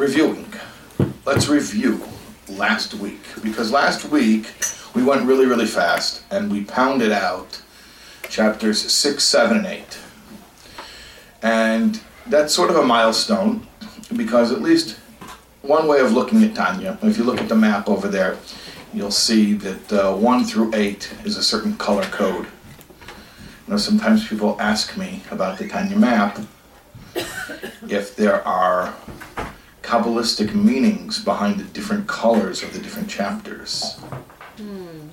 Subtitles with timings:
[0.00, 0.50] reviewing.
[1.26, 2.00] Let's review
[2.48, 4.46] last week because last week
[4.94, 7.60] we went really, really fast and we pounded out
[8.30, 9.98] chapters 6, 7, and 8.
[11.42, 13.66] And that's sort of a milestone
[14.16, 14.98] because at least
[15.60, 18.38] one way of looking at Tanya, if you look at the map over there,
[18.94, 22.46] you'll see that uh, 1 through 8 is a certain color code.
[23.68, 26.40] Know, sometimes people ask me about the Tanya map
[27.88, 28.94] if there are
[29.90, 33.98] Kabbalistic meanings behind the different colors of the different chapters.
[34.56, 35.08] Hmm.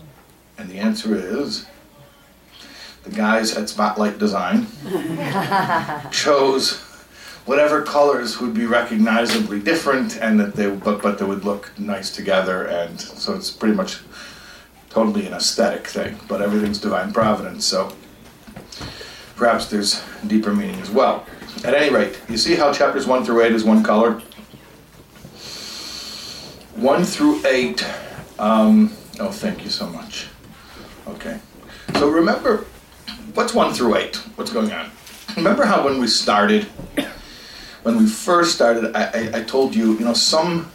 [0.59, 1.65] And the answer is
[3.03, 4.67] the guys at Spotlight Design
[6.11, 6.79] chose
[7.47, 12.15] whatever colors would be recognizably different and that they but but they would look nice
[12.15, 14.01] together and so it's pretty much
[14.91, 17.91] totally an aesthetic thing but everything's divine providence so
[19.35, 21.25] perhaps there's deeper meaning as well.
[21.63, 24.21] At any rate you see how chapters 1 through 8 is one color
[26.77, 27.85] 1 through 8
[28.37, 30.27] um, oh thank you so much.
[31.07, 31.39] Okay.
[31.95, 32.65] So remember
[33.33, 34.91] what's 1 through 8 what's going on?
[35.35, 36.65] Remember how when we started
[37.81, 40.71] when we first started I, I, I told you you know some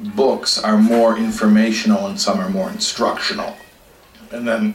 [0.00, 3.56] books are more informational and some are more instructional.
[4.32, 4.74] And then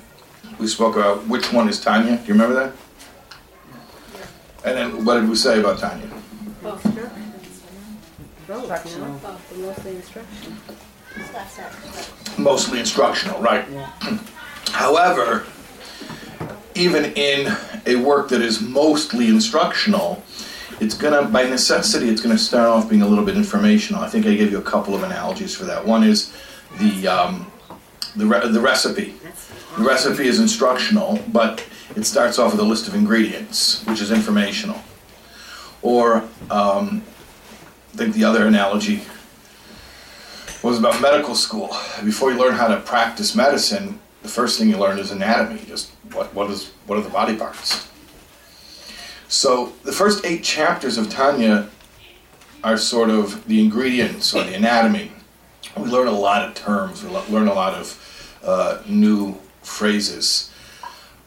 [0.60, 2.16] we spoke about which one is tanya.
[2.18, 2.74] Do you remember that?
[4.66, 6.10] And then what did we say about tanya?
[6.62, 7.13] Both.
[8.48, 9.20] Both, Instructional.
[9.20, 10.58] Both, mostly instruction.
[12.38, 13.66] mostly instructional right.
[14.72, 15.46] However
[16.76, 17.56] even in
[17.86, 20.24] a work that is mostly instructional
[20.80, 24.02] it's gonna by necessity it's gonna start off being a little bit informational.
[24.02, 25.86] I think i gave you a couple of analogies for that.
[25.86, 26.34] One is
[26.80, 27.52] the um,
[28.16, 29.14] the, re- the recipe.
[29.78, 34.12] The recipe is instructional but it starts off with a list of ingredients which is
[34.12, 34.80] informational.
[35.84, 37.04] Or um,
[37.94, 39.02] i think the other analogy
[40.62, 41.68] was about medical school
[42.04, 45.92] before you learn how to practice medicine the first thing you learn is anatomy just
[46.14, 47.88] what, what is what are the body parts
[49.34, 51.68] so the first eight chapters of Tanya
[52.64, 55.12] are sort of the ingredients or the anatomy.
[55.76, 57.04] We learn a lot of terms.
[57.04, 60.52] We learn a lot of uh, new phrases.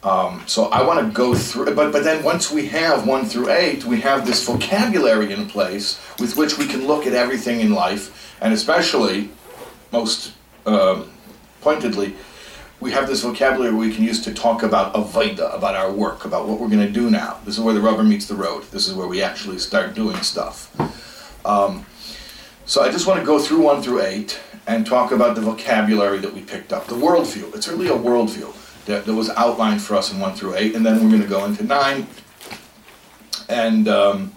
[0.07, 3.51] Um, so I want to go through, but but then once we have one through
[3.51, 7.73] eight, we have this vocabulary in place with which we can look at everything in
[7.73, 9.31] life, and especially,
[9.91, 10.33] most
[10.65, 11.11] um,
[11.61, 12.15] pointedly,
[12.79, 16.47] we have this vocabulary we can use to talk about avoida, about our work, about
[16.47, 17.41] what we're going to do now.
[17.45, 18.63] This is where the rubber meets the road.
[18.71, 20.71] This is where we actually start doing stuff.
[21.45, 21.85] Um,
[22.65, 24.39] so I just want to go through one through eight
[24.69, 27.53] and talk about the vocabulary that we picked up, the worldview.
[27.57, 28.55] It's really a worldview
[28.87, 31.29] that, that was outlined for us in one through eight, and then we're going to
[31.29, 32.07] go into nine,
[33.49, 34.33] and um,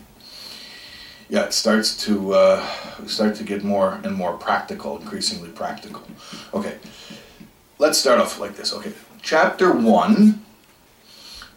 [1.29, 2.65] yeah, it starts to uh,
[3.05, 6.03] start to get more and more practical, increasingly practical.
[6.53, 6.77] Okay
[7.79, 8.73] let's start off like this.
[8.73, 10.45] Okay, chapter one,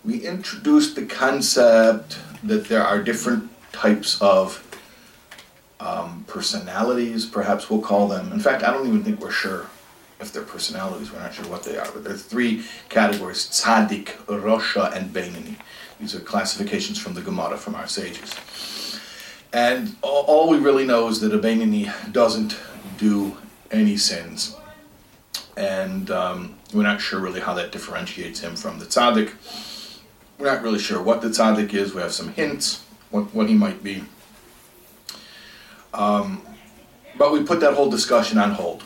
[0.04, 4.66] we introduced the concept that there are different types of
[5.80, 8.32] um, personalities, perhaps we'll call them.
[8.32, 9.66] In fact, I don't even think we're sure
[10.22, 11.12] if they're personalities.
[11.12, 11.90] We're not sure what they are.
[11.92, 15.56] But there's three categories: tzaddik, rosha, and beinoni.
[16.00, 18.34] These are classifications from the Gemara from our sages.
[19.52, 22.58] And all, we really know is that a beinoni doesn't
[22.96, 23.36] do
[23.70, 24.56] any sins
[25.56, 29.32] and um, we're not sure really how that differentiates him from the tzaddik.
[30.38, 31.94] We're not really sure what the tzaddik is.
[31.94, 34.04] We have some hints what, what he might be.
[35.92, 36.42] Um,
[37.18, 38.82] but we put that whole discussion on hold.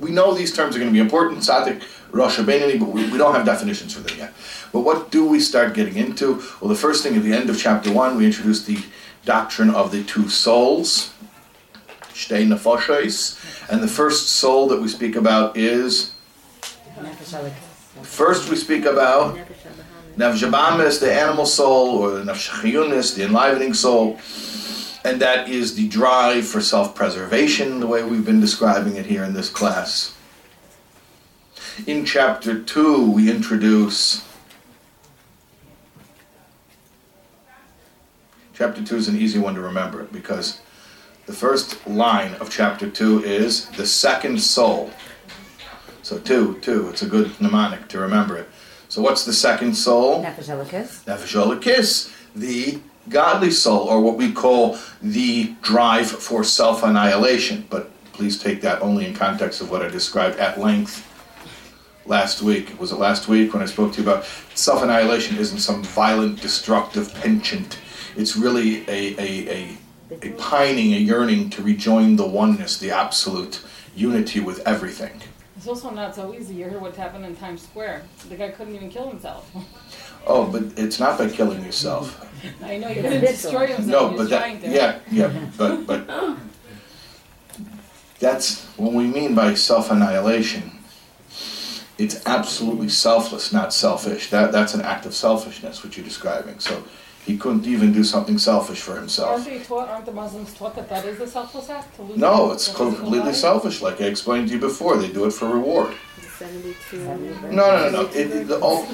[0.00, 3.18] We know these terms are going to be important, tzaddik, Rosh Beinoni, but we, we
[3.18, 4.32] don't have definitions for them yet.
[4.72, 6.42] But what do we start getting into?
[6.60, 8.78] Well, the first thing at the end of chapter one, we introduce the
[9.24, 11.12] doctrine of the two souls,
[12.14, 16.12] Shtei Nefashos, and the first soul that we speak about is
[18.02, 19.36] first we speak about
[20.16, 24.18] Nefesh Nefesh the animal soul, or the Nefesh the enlivening soul,
[25.06, 29.34] and that is the drive for self-preservation, the way we've been describing it here in
[29.34, 30.16] this class.
[31.86, 34.26] In chapter two, we introduce.
[38.52, 40.60] Chapter two is an easy one to remember because
[41.26, 44.92] the first line of chapter 2 is the second soul.
[46.02, 48.48] So 2, 2, it's a good mnemonic to remember it.
[48.88, 50.22] So what's the second soul?
[50.22, 51.04] Elokis.
[51.04, 57.66] Nefesh the godly soul, or what we call the drive for self-annihilation.
[57.70, 61.04] But please take that only in context of what I described at length
[62.06, 62.78] last week.
[62.80, 64.24] Was it last week when I spoke to you about
[64.54, 67.78] self-annihilation isn't some violent, destructive penchant.
[68.16, 69.78] It's really a, a, a
[70.22, 73.60] a pining, a yearning to rejoin the oneness, the absolute
[73.94, 75.20] unity with everything.
[75.56, 76.54] It's also not so easy.
[76.54, 78.02] You heard what happened in Times Square.
[78.28, 79.50] The guy couldn't even kill himself.
[80.26, 82.20] Oh, but it's not by killing yourself.
[82.64, 83.52] I know he It's couldn't visceral.
[83.60, 83.86] destroy himself.
[83.86, 84.68] No, he but was that, trying to.
[84.68, 86.36] yeah, yeah, but, but
[88.18, 90.72] that's what we mean by self-annihilation.
[91.98, 94.28] It's absolutely selfless, not selfish.
[94.30, 96.58] That, that's an act of selfishness, what you're describing.
[96.58, 96.84] So
[97.24, 99.30] he couldn't even do something selfish for himself.
[99.30, 99.88] Aren't they taught?
[99.88, 102.18] Aren't the Muslims taught that that is a selfless act to lose?
[102.18, 103.32] No, the it's physical completely body?
[103.34, 104.98] selfish, like I explained to you before.
[104.98, 105.94] They do it for reward.
[106.38, 106.98] Seventy-two.
[106.98, 108.00] No, no, no, no.
[108.10, 108.86] It, it, the, all,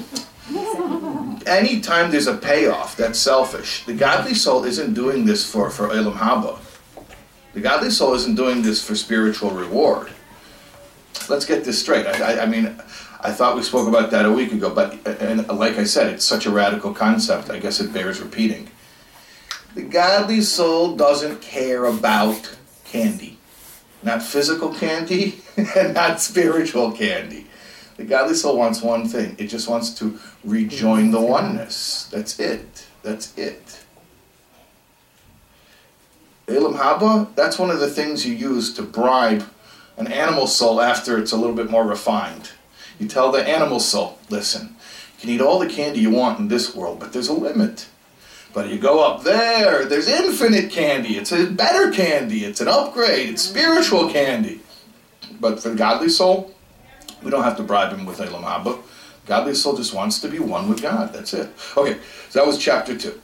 [1.47, 3.85] anytime there's a payoff, that's selfish.
[3.85, 6.59] The godly soul isn't doing this for, for Olam Haba.
[7.53, 10.11] The godly soul isn't doing this for spiritual reward.
[11.29, 12.05] Let's get this straight.
[12.07, 12.65] I, I, I mean,
[13.21, 16.25] I thought we spoke about that a week ago, but and like I said, it's
[16.25, 17.49] such a radical concept.
[17.49, 18.69] I guess it bears repeating.
[19.75, 23.37] The godly soul doesn't care about candy,
[24.03, 27.42] not physical candy and not spiritual candy.
[27.97, 29.35] The godly soul wants one thing.
[29.37, 32.09] It just wants to rejoin the oneness.
[32.11, 32.87] That's it.
[33.03, 33.83] That's it.
[36.47, 39.45] Olam Haba, that's one of the things you use to bribe
[39.97, 42.51] an animal soul after it's a little bit more refined.
[42.99, 44.75] You tell the animal soul, listen,
[45.15, 47.87] you can eat all the candy you want in this world, but there's a limit.
[48.53, 51.17] But you go up there, there's infinite candy.
[51.17, 52.45] It's a better candy.
[52.45, 53.29] It's an upgrade.
[53.29, 54.61] It's spiritual candy.
[55.39, 56.53] But for the godly soul,
[57.23, 58.81] we don't have to bribe him with a Olam Haba.
[59.25, 61.13] Godly soul just wants to be one with God.
[61.13, 61.49] That's it.
[61.77, 61.97] Okay,
[62.29, 63.19] so that was chapter two.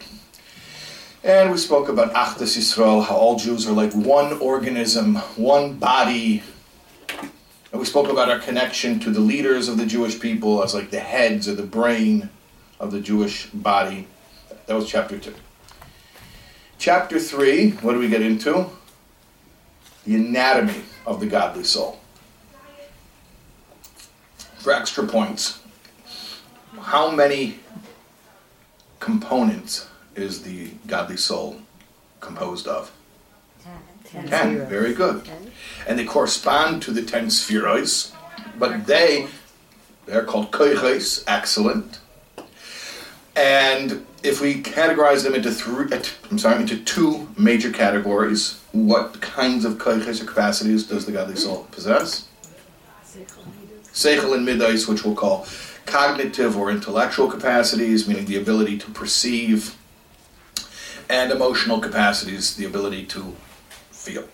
[1.23, 6.41] And we spoke about Achdus Yisrael, how all Jews are like one organism, one body.
[7.71, 10.91] And we spoke about our connection to the leaders of the Jewish people as like
[10.91, 12.29] the heads or the brain
[12.79, 14.07] of the Jewish body.
[14.67, 15.35] That was chapter two.
[16.77, 18.67] Chapter three, what do we get into?
[20.05, 21.98] The anatomy of the godly soul.
[24.59, 25.59] For extra points,
[26.81, 27.59] how many
[28.99, 31.61] components is the godly soul
[32.19, 32.91] composed of?
[34.03, 34.27] Ten.
[34.27, 34.67] Ten.
[34.67, 35.23] Very good.
[35.25, 35.51] Ten.
[35.87, 38.13] And they correspond to the ten sefiros,
[38.57, 39.27] but they
[40.05, 41.99] they're called koiches, excellent.
[43.35, 49.21] And if we categorize them into three, uh, I'm sorry, into two major categories, what
[49.21, 52.27] kinds of koiches or capacities does the godly soul possess?
[53.99, 55.45] Seichel and midas, which we'll call
[55.85, 59.75] cognitive or intellectual capacities, meaning the ability to perceive,
[61.09, 63.35] and emotional capacities, the ability to
[63.91, 64.25] feel.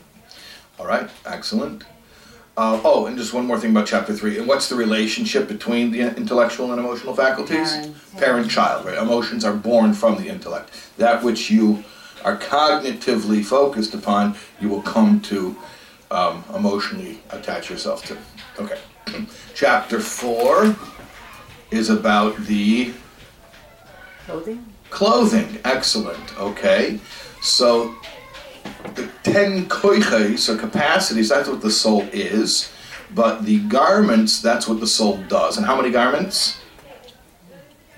[0.78, 1.84] All right, excellent.
[2.56, 4.38] Uh, oh, and just one more thing about chapter three.
[4.38, 7.72] And what's the relationship between the intellectual and emotional faculties?
[7.72, 8.18] Parent.
[8.18, 8.98] Parent-child, right?
[8.98, 10.70] Emotions are born from the intellect.
[10.98, 11.84] That which you
[12.24, 15.56] are cognitively focused upon, you will come to
[16.12, 18.18] um, emotionally attach yourself to.
[18.60, 18.78] Okay.
[19.54, 20.76] Chapter four
[21.72, 22.94] is about the
[24.26, 24.66] Clothing?
[24.90, 26.40] Clothing, excellent.
[26.40, 27.00] Okay,
[27.42, 27.96] so
[28.96, 32.72] the ten koiches or capacities, that's what the soul is.
[33.14, 35.58] But the garments, that's what the soul does.
[35.58, 36.60] And how many garments?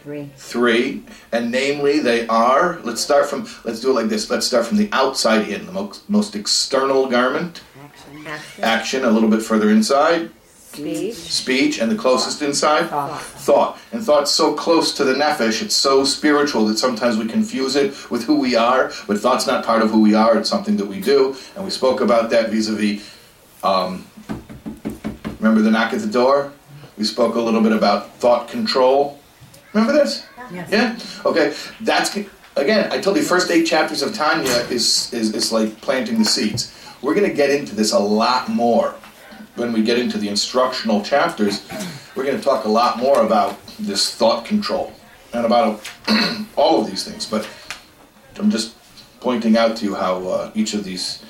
[0.04, 0.30] Three.
[0.36, 1.04] Three.
[1.32, 4.30] And namely, they are, let's start from, let's do it like this.
[4.30, 7.62] Let's start from the outside in, the most, most external garment.
[7.82, 8.28] Action.
[8.28, 8.64] Action.
[8.64, 10.30] Action, a little bit further inside.
[10.78, 11.16] Speech.
[11.16, 12.88] Speech, and the closest inside.
[12.90, 13.20] Thought.
[13.20, 13.80] thought.
[13.92, 18.10] And thought's so close to the nefesh, it's so spiritual that sometimes we confuse it
[18.12, 20.86] with who we are, but thought's not part of who we are, it's something that
[20.86, 21.36] we do.
[21.56, 23.04] And we spoke about that vis a vis,
[23.64, 24.06] um,
[25.40, 26.54] remember the knock at the door?
[26.96, 29.20] We spoke a little bit about thought control.
[29.74, 30.28] Remember this?
[30.52, 30.72] Yes.
[30.72, 30.98] Yeah?
[31.26, 31.56] Okay.
[31.82, 32.16] That's,
[32.56, 36.26] again, I told you, first eight chapters of Tanya is, is, is like planting the
[36.26, 36.74] seeds.
[37.02, 38.96] We're going to get into this a lot more
[39.58, 41.68] when we get into the instructional chapters,
[42.16, 44.94] we're going to talk a lot more about this thought control
[45.34, 45.90] and about
[46.56, 47.26] all of these things.
[47.26, 47.48] But
[48.38, 48.76] I'm just
[49.20, 51.24] pointing out to you how uh, each of these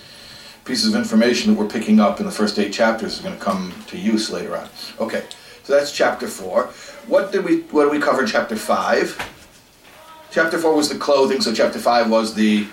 [0.66, 3.44] pieces of information that we're picking up in the first eight chapters is going to
[3.44, 4.68] come to use later on.
[5.00, 5.24] Okay,
[5.64, 6.66] so that's chapter four.
[7.08, 9.18] What did we what did we cover in chapter five?
[10.32, 12.68] Chapter four was the clothing, so chapter five was the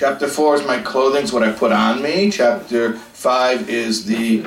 [0.00, 2.30] Chapter 4 is my clothing, is what I put on me.
[2.30, 4.40] Chapter 5 is the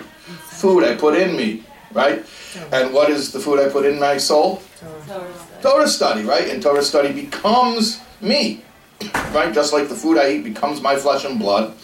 [0.50, 2.26] food I put in me, right?
[2.72, 4.64] And what is the food I put in my soul?
[5.62, 6.50] Torah study, right?
[6.50, 8.64] And Torah study becomes me,
[9.32, 9.54] right?
[9.54, 11.78] Just like the food I eat becomes my flesh and blood.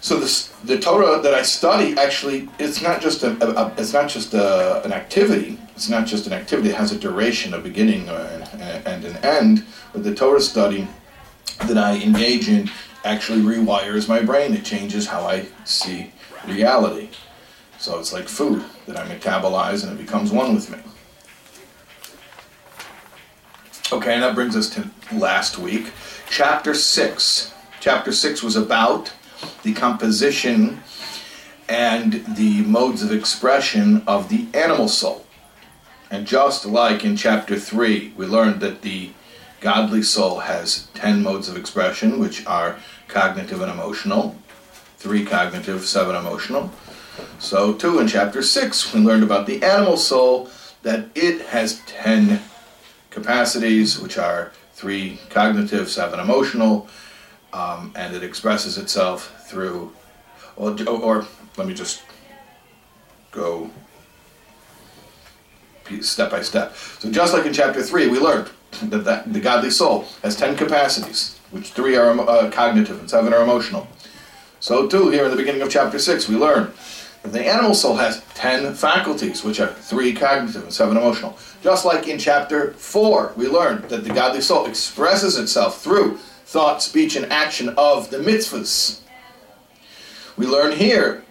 [0.00, 3.92] So the, the Torah that I study actually it's not just a, a, a it's
[3.92, 5.60] not just a, an activity.
[5.76, 6.70] It's not just an activity.
[6.70, 9.64] It has a duration, a beginning, uh, and, and an end.
[9.92, 10.88] But the Torah study
[11.66, 12.70] that I engage in
[13.04, 14.54] actually rewires my brain.
[14.54, 16.12] It changes how I see
[16.46, 17.08] reality.
[17.78, 20.78] So it's like food that I metabolize and it becomes one with me.
[23.90, 25.92] Okay, and that brings us to last week.
[26.28, 27.54] Chapter 6.
[27.80, 29.12] Chapter 6 was about
[29.62, 30.82] the composition
[31.68, 35.24] and the modes of expression of the animal soul.
[36.10, 39.12] And just like in chapter 3, we learned that the
[39.60, 44.36] godly soul has 10 modes of expression, which are cognitive and emotional.
[44.96, 46.70] Three cognitive, seven emotional.
[47.38, 50.50] So, too, in chapter 6, we learned about the animal soul,
[50.82, 52.40] that it has 10
[53.10, 56.88] capacities, which are three cognitive, seven emotional,
[57.52, 59.92] um, and it expresses itself through,
[60.56, 62.02] or, or let me just
[63.32, 63.70] go
[66.00, 66.76] step by step.
[66.76, 68.50] So just like in chapter 3, we learned
[68.82, 73.32] that, that the godly soul has 10 capacities, which three are uh, cognitive and seven
[73.32, 73.86] are emotional.
[74.60, 76.72] So too, here in the beginning of chapter 6, we learn
[77.22, 81.38] that the animal soul has 10 faculties, which are three cognitive and seven emotional.
[81.62, 86.82] Just like in chapter 4, we learned that the godly soul expresses itself through thought,
[86.82, 89.00] speech, and action of the mitzvahs.
[90.36, 91.24] We learn here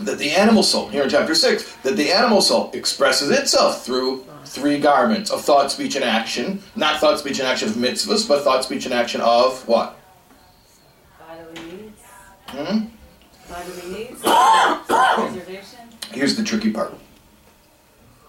[0.00, 4.24] that the animal soul, here in chapter 6, that the animal soul expresses itself through
[4.48, 6.62] three garments of thought, speech, and action.
[6.74, 9.98] Not thought, speech, and action of mitzvahs, but thought, speech, and action of what?
[11.18, 12.02] Bodily needs.
[12.48, 12.78] Hmm?
[13.48, 14.22] Bodily needs.
[14.86, 15.88] Preservation.
[16.12, 16.94] Here's the tricky part.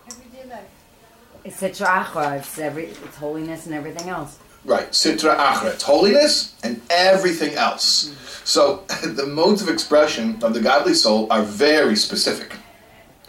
[0.07, 0.69] Everyday life.
[1.43, 2.38] It's a chakra.
[2.38, 2.85] It's every.
[2.85, 4.38] It's holiness and everything else.
[4.65, 5.73] Right, Sitra Achra.
[5.73, 8.13] It's holiness and everything else.
[8.43, 12.53] So the modes of expression of the godly soul are very specific.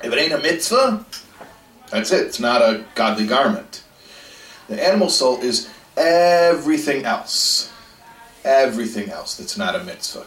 [0.02, 1.04] If it ain't a mitzvah,
[1.90, 2.26] that's it.
[2.26, 3.82] It's not a godly garment.
[4.68, 7.73] The animal soul is everything else.
[8.44, 10.26] Everything else that's not a mitzvah.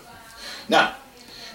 [0.69, 0.95] Now,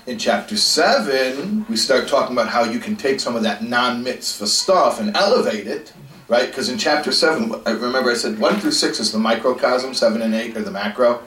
[0.07, 4.03] in chapter 7, we start talking about how you can take some of that non
[4.03, 5.93] mitzvah stuff and elevate it,
[6.29, 6.49] right?
[6.49, 10.23] Because in chapter 7, I remember I said 1 through 6 is the microcosm, 7
[10.23, 11.23] and 8 are the macro.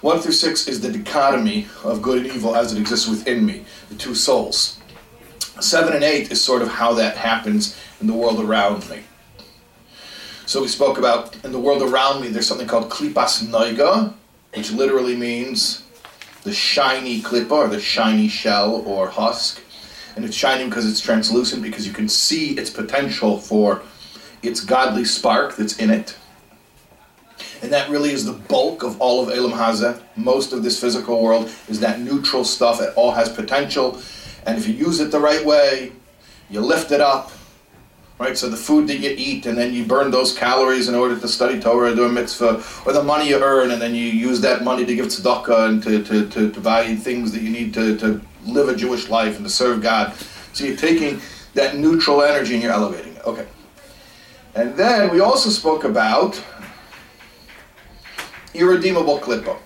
[0.00, 3.64] 1 through 6 is the dichotomy of good and evil as it exists within me,
[3.88, 4.78] the two souls.
[5.60, 9.00] 7 and 8 is sort of how that happens in the world around me.
[10.46, 14.12] So we spoke about in the world around me, there's something called klipas noiga,
[14.54, 15.84] which literally means
[16.42, 19.62] the shiny klippa or the shiny shell or husk.
[20.16, 23.82] And it's shining because it's translucent because you can see its potential for
[24.42, 26.16] its godly spark that's in it.
[27.62, 30.00] And that really is the bulk of all of Olam Hazeh.
[30.16, 32.80] Most of this physical world is that neutral stuff.
[32.80, 33.98] It all has potential.
[34.46, 35.92] And if you use it the right way,
[36.50, 37.32] you lift it up,
[38.18, 38.36] right?
[38.36, 41.28] So the food that you eat, and then you burn those calories in order to
[41.28, 44.40] study Torah or do a mitzvah, or the money you earn, and then you use
[44.42, 47.72] that money to give tzedakah and to, to, to, to buy things that you need
[47.74, 50.14] to, to live a Jewish life and to serve God.
[50.52, 51.20] So you're taking
[51.54, 53.24] that neutral energy and you're elevating it.
[53.24, 53.46] Okay.
[54.54, 56.40] And then we also spoke about
[58.52, 59.58] irredeemable klippa.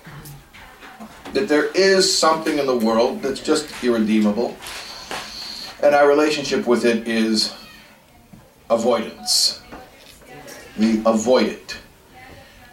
[1.33, 4.57] That there is something in the world that's just irredeemable,
[5.83, 7.53] and our relationship with it is
[8.69, 9.61] avoidance.
[10.77, 11.77] We avoid it.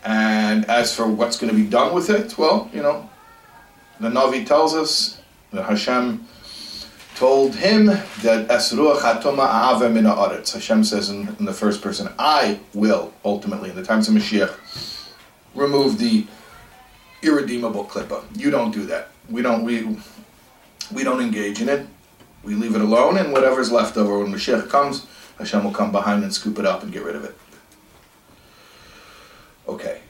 [0.04, 3.10] And as for what's going to be done with it, well, you know,
[4.00, 5.20] the Navi tells us
[5.52, 6.26] that Hashem
[7.16, 10.52] told him that Esruach Hatoma A'ave Min Haaretz.
[10.52, 14.54] Hashem says in, in the first person, I will ultimately, in the times of Mashiach,
[15.54, 16.26] remove the
[17.23, 18.25] irredeemable klippa.
[18.37, 19.08] You don't do that.
[19.28, 19.96] We don't we
[20.92, 21.87] we don't engage in it.
[22.42, 25.06] We leave it alone, and whatever's left over when Mashiach comes,
[25.38, 27.37] Hashem will come behind and scoop it up and get rid of it.
[29.68, 30.00] Okay,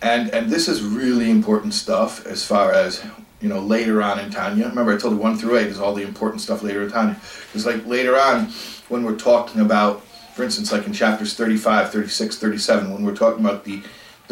[0.00, 3.04] and and this is really important stuff as far as
[3.40, 4.68] you know later on in Tanya.
[4.68, 7.20] Remember, I told you one through eight is all the important stuff later in Tanya.
[7.46, 8.46] Because like later on,
[8.88, 10.02] when we're talking about,
[10.34, 13.82] for instance, like in chapters 35, 36, 37, when we're talking about the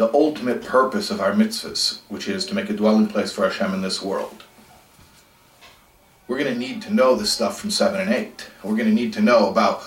[0.01, 3.71] the ultimate purpose of our mitzvahs, which is to make a dwelling place for Hashem
[3.71, 4.45] in this world.
[6.27, 8.49] We're going to need to know this stuff from 7 and 8.
[8.63, 9.83] We're going to need to know about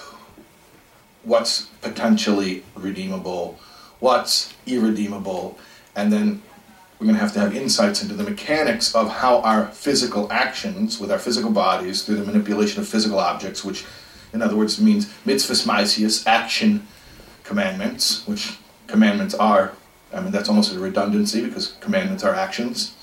[1.25, 3.59] what's potentially redeemable,
[3.99, 5.59] what's irredeemable,
[5.97, 6.41] and then
[7.01, 11.01] we're going to have to have insights into the mechanics of how our physical actions
[11.01, 13.85] with our physical bodies through the manipulation of physical objects, which
[14.33, 16.87] in other words means mitzvahs maisius, action
[17.43, 19.73] commandments, which commandments are
[20.15, 22.95] I mean, that's almost a redundancy because commandments are actions.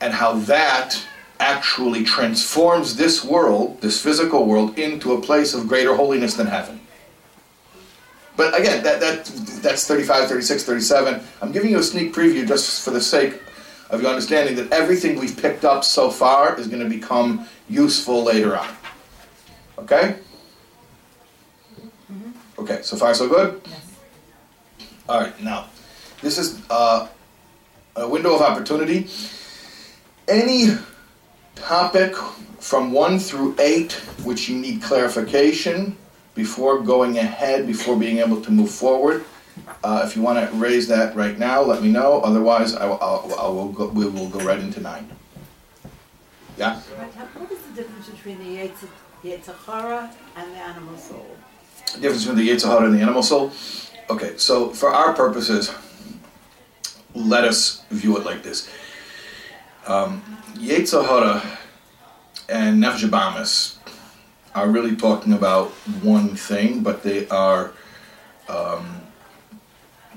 [0.00, 1.00] And how that
[1.40, 6.80] actually transforms this world, this physical world, into a place of greater holiness than heaven.
[8.36, 9.24] but again, that, that
[9.62, 11.20] that's 35, 36, 37.
[11.42, 13.40] I'm giving you a sneak preview just for the sake
[13.90, 18.22] of your understanding that everything we've picked up so far is going to become useful
[18.22, 18.68] later on.
[19.78, 20.16] Okay?
[22.12, 22.60] Mm-hmm.
[22.60, 23.60] Okay, so far so good?
[23.64, 23.96] Yes.
[25.08, 25.66] All right, now,
[26.22, 27.08] this is uh,
[27.96, 29.08] a window of opportunity.
[30.26, 30.68] Any
[31.54, 32.14] topic
[32.60, 33.92] from 1 through 8
[34.24, 35.96] which you need clarification
[36.34, 39.24] before going ahead, before being able to move forward,
[39.82, 42.20] uh, if you want to raise that right now, let me know.
[42.20, 45.08] Otherwise, I will, I'll, I will go, we will go right into 9.
[46.56, 46.76] Yeah?
[46.76, 48.88] What is the difference between the Yetz-
[49.24, 51.26] Yetzirah and the animal soul?
[51.94, 53.52] The difference between the Yetzer Hara and the animal soul.
[54.10, 55.72] Okay, so for our purposes,
[57.18, 58.70] let us view it like this.
[59.86, 60.22] Um,
[60.54, 61.58] Yetzer Hara
[62.48, 63.76] and Nefesh
[64.54, 65.70] are really talking about
[66.02, 67.72] one thing, but they are
[68.48, 69.02] um,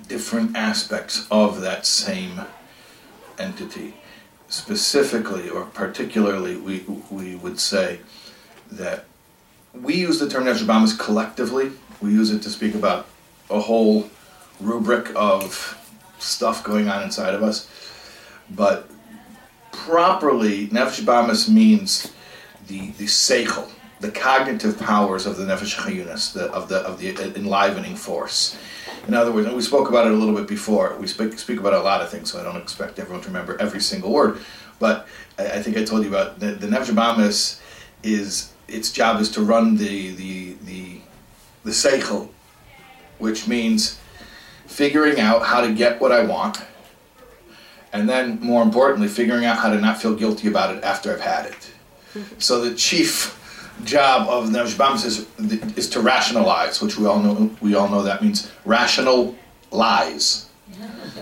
[0.07, 2.41] different aspects of that same
[3.37, 3.95] entity.
[4.47, 7.99] Specifically, or particularly, we, we would say
[8.69, 9.05] that
[9.73, 11.71] we use the term Nefesh collectively.
[12.01, 13.07] We use it to speak about
[13.49, 14.09] a whole
[14.59, 15.80] rubric of
[16.21, 17.69] stuff going on inside of us.
[18.49, 18.89] But
[19.71, 22.11] properly, Nefesh Bamis means
[22.67, 27.09] the the seichel, the cognitive powers of the Nefesh Chayunis, the, of the of the
[27.35, 28.57] enlivening force.
[29.07, 30.95] In other words, we spoke about it a little bit before.
[30.99, 33.59] We speak speak about a lot of things, so I don't expect everyone to remember
[33.59, 34.39] every single word.
[34.79, 35.07] But
[35.39, 37.59] I, I think I told you about the, the Nefesh Bamis
[38.03, 41.01] is its job is to run the the the
[41.63, 42.29] the seichel,
[43.17, 43.99] which means
[44.71, 46.61] figuring out how to get what I want,
[47.93, 51.21] and then more importantly, figuring out how to not feel guilty about it after I've
[51.21, 51.71] had it.
[52.13, 52.39] Mm-hmm.
[52.39, 53.37] So the chief
[53.83, 55.27] job of Bamis is
[55.77, 59.35] is to rationalize, which we all know we all know that means rational
[59.71, 60.47] lies.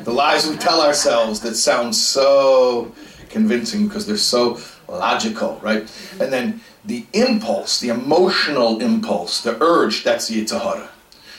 [0.04, 2.94] The lies we tell ourselves that sound so
[3.30, 5.82] convincing because they're so logical, right?
[6.20, 10.90] And then the impulse, the emotional impulse, the urge, that's the Yetzer Hara.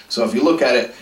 [0.09, 0.95] So if you look at it,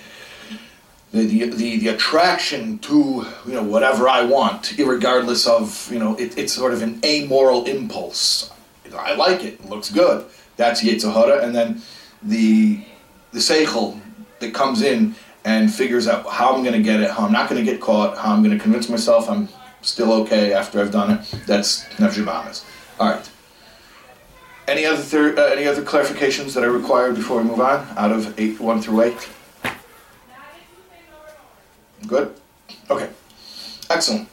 [1.13, 6.37] the, the, the, attraction to you know whatever I want, regardless of you know it,
[6.37, 8.53] it's sort of an amoral impulse.
[8.97, 10.27] I like it, it looks good.
[10.57, 11.83] That's Yetzer Hara, and then
[12.23, 12.85] the
[13.33, 14.01] the seichel
[14.41, 17.49] that comes in and figures out how I'm going to get it, how I'm not
[17.49, 19.49] going to get caught, how I'm going to convince myself I'm
[19.83, 21.35] still okay after I've done it.
[21.47, 22.65] That's Nefesh.
[22.99, 23.31] All right.
[24.67, 27.87] Any other uh, any other clarifications that are required before we move on?
[27.97, 29.29] Out of eight, one through eight.
[32.07, 32.35] Good.
[32.91, 33.11] Okay.
[33.91, 34.29] Excellent.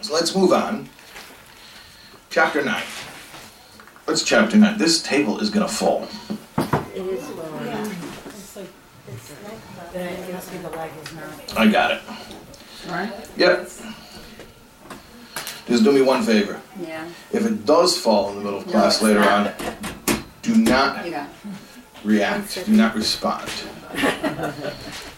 [0.00, 0.88] So let's move on.
[2.30, 2.82] Chapter nine.
[4.04, 4.78] What's chapter nine?
[4.78, 6.08] This table is gonna fall.
[6.94, 7.60] It is lower.
[8.26, 8.68] It's like
[9.92, 11.58] But I can see the leg is not.
[11.58, 12.02] I got it.
[12.88, 13.12] Right?
[13.36, 13.68] Yep.
[15.68, 16.60] Just do me one favor.
[16.80, 17.06] Yeah.
[17.32, 19.60] If it does fall in the middle of class it's later not.
[19.60, 21.26] on, do not You
[22.04, 22.64] react.
[22.66, 23.50] Do not respond.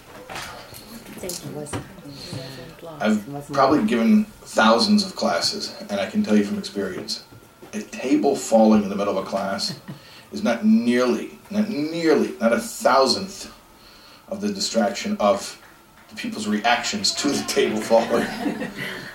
[3.00, 7.24] I've probably given thousands of classes, and I can tell you from experience,
[7.72, 9.78] a table falling in the middle of a class
[10.32, 13.52] is not nearly, not nearly, not a thousandth
[14.28, 15.60] of the distraction of
[16.08, 18.26] the people's reactions to the table falling.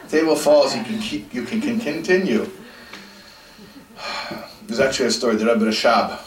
[0.09, 2.49] table falls, you can keep, you can, continue.
[4.65, 5.35] There's actually a story.
[5.35, 6.19] The Rebbe Rashab,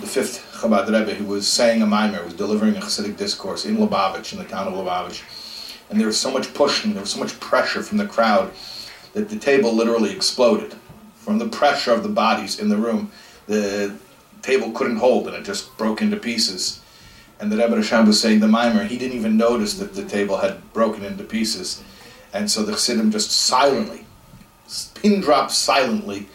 [0.00, 3.76] the fifth Chabad Rebbe, who was saying a mimer, was delivering a Hasidic discourse in
[3.76, 5.22] Lubavitch, in the town of Lubavitch,
[5.90, 8.50] and there was so much pushing, there was so much pressure from the crowd
[9.12, 10.74] that the table literally exploded
[11.16, 13.12] from the pressure of the bodies in the room.
[13.46, 13.94] The
[14.40, 16.80] table couldn't hold, and it just broke into pieces.
[17.38, 20.38] And the Rebbe Rashab was saying the mimer, he didn't even notice that the table
[20.38, 21.82] had broken into pieces,
[22.32, 24.06] and so the Chassidim just silently,
[24.94, 26.26] pin drop silently,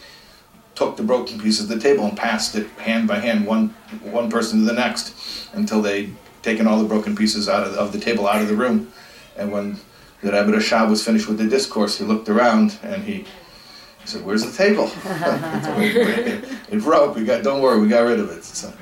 [0.80, 3.68] took the broken piece of the table and passed it hand by hand, one
[4.00, 5.14] one person to the next,
[5.52, 8.56] until they'd taken all the broken pieces out of, of the table out of the
[8.56, 8.90] room.
[9.36, 9.78] And when
[10.22, 14.24] the Rebbe Rashab was finished with the discourse, he looked around and he, he said,
[14.24, 14.90] "Where's the table?
[15.04, 17.14] it, it broke.
[17.14, 17.42] We got.
[17.42, 18.72] Don't worry, we got rid of it." So,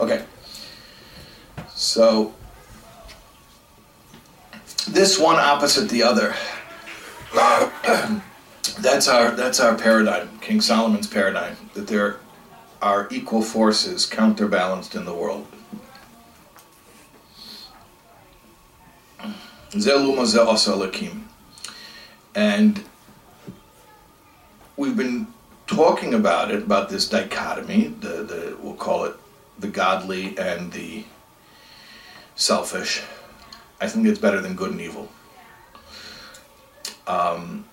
[0.00, 0.24] okay.
[1.68, 2.34] So
[4.88, 6.34] this one opposite the other.
[8.72, 12.18] that's our that's our paradigm, King Solomon's paradigm, that there
[12.80, 15.46] are equal forces counterbalanced in the world.
[22.34, 22.84] And
[24.76, 25.26] we've been
[25.66, 29.14] talking about it, about this dichotomy, the, the we'll call it
[29.58, 31.04] the godly and the
[32.34, 33.02] selfish.
[33.80, 35.08] I think it's better than good and evil.
[37.06, 37.63] Um,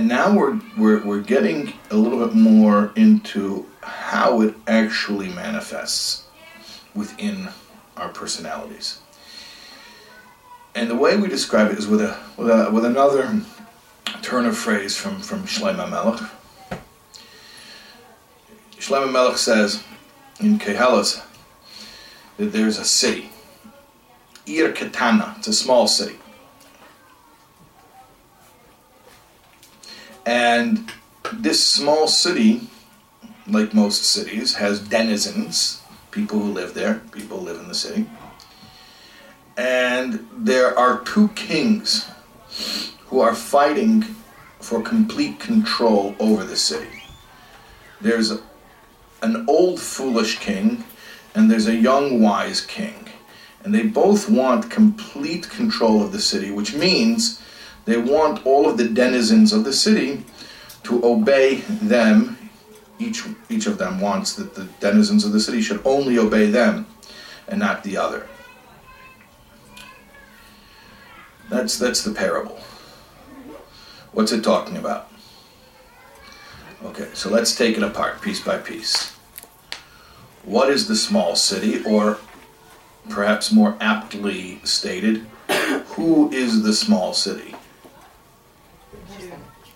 [0.00, 6.24] and now we're, we're, we're getting a little bit more into how it actually manifests
[6.94, 7.50] within
[7.98, 9.00] our personalities.
[10.74, 13.42] And the way we describe it is with a with, a, with another
[14.22, 16.30] turn of phrase from from Shlomo Melech.
[18.78, 19.84] Shlomo Melech says
[20.40, 21.22] in Koheles
[22.38, 23.28] that there's a city,
[24.46, 25.34] Ir Katana.
[25.36, 26.16] It's a small city,
[30.26, 30.92] and
[31.32, 32.68] this small city,
[33.46, 38.06] like most cities, has denizens, people who live there, people who live in the city
[39.60, 42.08] and there are two kings
[43.08, 44.02] who are fighting
[44.58, 47.02] for complete control over the city.
[48.00, 48.30] There's
[49.20, 50.84] an old foolish king
[51.34, 53.08] and there's a young wise king.
[53.62, 57.42] And they both want complete control of the city, which means
[57.84, 60.24] they want all of the denizens of the city
[60.84, 62.36] to obey them.
[62.98, 66.86] Each, each of them wants that the denizens of the city should only obey them
[67.48, 68.28] and not the other.
[71.48, 72.60] That's that's the parable.
[74.12, 75.10] What's it talking about?
[76.84, 79.16] Okay, so let's take it apart piece by piece.
[80.44, 82.18] What is the small city, or
[83.08, 85.26] perhaps more aptly stated,
[85.88, 87.49] who is the small city?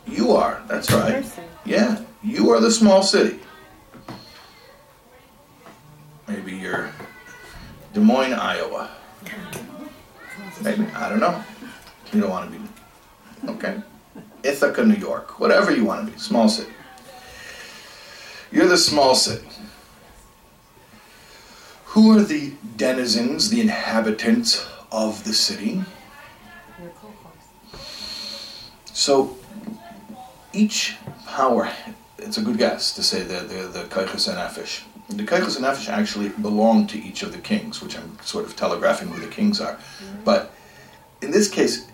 [0.07, 1.25] You are, that's right.
[1.64, 3.40] Yeah, you are the small city.
[6.29, 6.90] Maybe you're
[7.93, 8.90] Des Moines, Iowa.
[10.62, 11.43] Maybe, I don't know.
[12.12, 12.64] You don't want to be,
[13.53, 13.83] okay?
[14.43, 16.73] Ithaca, New York, whatever you want to be, small city.
[18.53, 19.49] You're the small city.
[21.87, 25.83] Who are the denizens, the inhabitants of the city?
[28.93, 29.37] So
[30.55, 31.71] each power,
[32.19, 34.83] it's a good guess to say the the, the koiches hanefesh.
[35.09, 39.09] The koiches hanefesh actually belong to each of the kings, which I'm sort of telegraphing
[39.09, 39.75] who the kings are.
[39.75, 40.25] Mm-hmm.
[40.25, 40.53] But
[41.21, 41.87] in this case,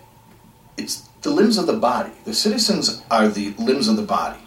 [0.77, 2.11] it's the limbs of the body.
[2.25, 4.39] The citizens are the limbs of the body.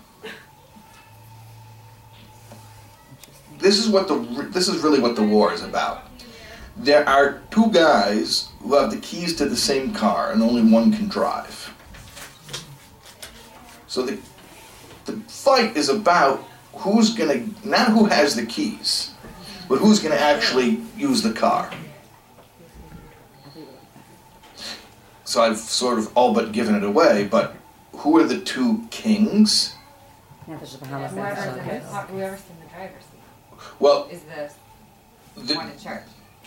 [3.59, 4.16] This is what the
[4.50, 6.03] this is really what the war is about.
[6.77, 10.92] There are two guys who have the keys to the same car and only one
[10.92, 11.73] can drive.
[13.94, 14.18] So the
[15.04, 19.12] the fight is about who's going to not who has the keys,
[19.68, 21.70] but who's going to actually use the car.
[25.22, 27.54] So I've sort of all but given it away, but
[27.92, 29.76] who are the two kings?
[30.48, 31.90] Nefesh HaBahamis, whoever's in the, Elokis.
[31.92, 34.50] car- whoever's in the driver's seat Well, is the
[35.40, 36.02] the, one in charge.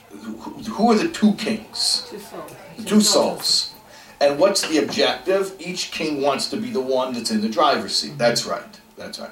[0.09, 0.33] who
[0.75, 2.07] who are the two kings?
[2.11, 2.51] Two souls.
[2.75, 3.73] The two souls.
[4.19, 5.53] And what's the objective?
[5.59, 8.09] Each king wants to be the one that's in the driver's seat.
[8.09, 8.17] Mm-hmm.
[8.17, 8.79] That's right.
[8.95, 9.31] That's right.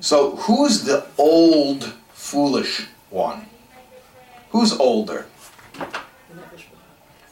[0.00, 3.46] So who's the old foolish one?
[4.50, 5.26] Who's older?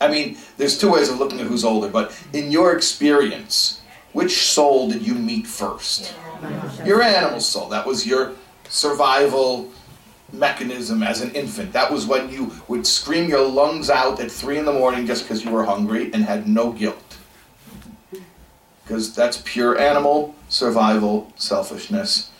[0.00, 3.80] I mean, there's two ways of looking at who's older, but in your experience,
[4.12, 6.14] which soul did you meet first?
[6.84, 7.68] Your animal soul.
[7.68, 8.32] That was your
[8.68, 9.70] survival
[10.32, 11.72] mechanism as an infant.
[11.72, 15.24] That was when you would scream your lungs out at three in the morning just
[15.24, 17.16] because you were hungry and had no guilt.
[18.82, 22.30] Because that's pure animal survival selfishness,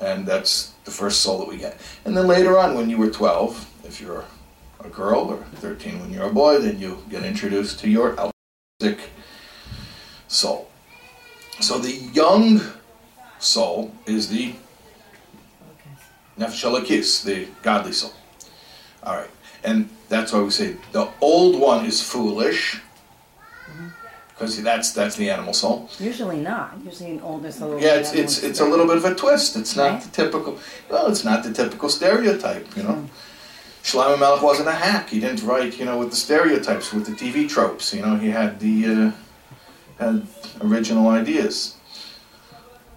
[0.00, 1.78] and that's the first soul that we get.
[2.04, 4.24] And then later on, when you were 12, if you're
[4.82, 9.10] a girl, or 13 when you're a boy, then you get introduced to your altruistic
[10.28, 10.70] soul.
[11.60, 12.60] So the young
[13.38, 14.54] soul is the
[16.38, 18.12] Nefesh Elokis, the godly soul.
[19.02, 19.30] All right,
[19.62, 22.80] and that's why we say the old one is foolish,
[24.30, 25.88] because that's that's the animal soul.
[26.00, 26.76] Usually not.
[26.84, 27.78] Usually an older soul.
[27.80, 29.56] Yeah, it's it's it's a little bit of a twist.
[29.56, 30.02] It's not Right.
[30.02, 30.58] the typical.
[30.90, 33.08] Well, it's not the typical stereotype, you know.
[33.84, 35.10] Shlomo Melech wasn't a hack.
[35.10, 37.92] He didn't write, you know, with the stereotypes, with the TV tropes.
[37.92, 39.12] You know, he had the uh,
[40.02, 40.26] had
[40.62, 41.76] original ideas,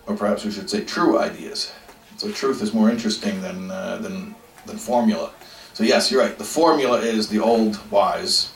[0.07, 1.71] or perhaps we should say true ideas.
[2.17, 5.31] So truth is more interesting than uh, than than formula.
[5.73, 6.37] So yes, you're right.
[6.37, 8.51] The formula is the old wise,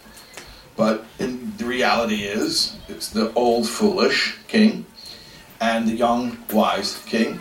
[0.76, 4.86] but in the reality is it's the old foolish king
[5.60, 7.39] and the young wise king,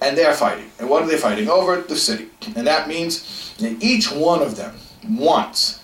[0.00, 0.70] and they're fighting.
[0.78, 1.80] And what are they fighting over?
[1.80, 4.76] The city, and that means that each one of them
[5.08, 5.82] wants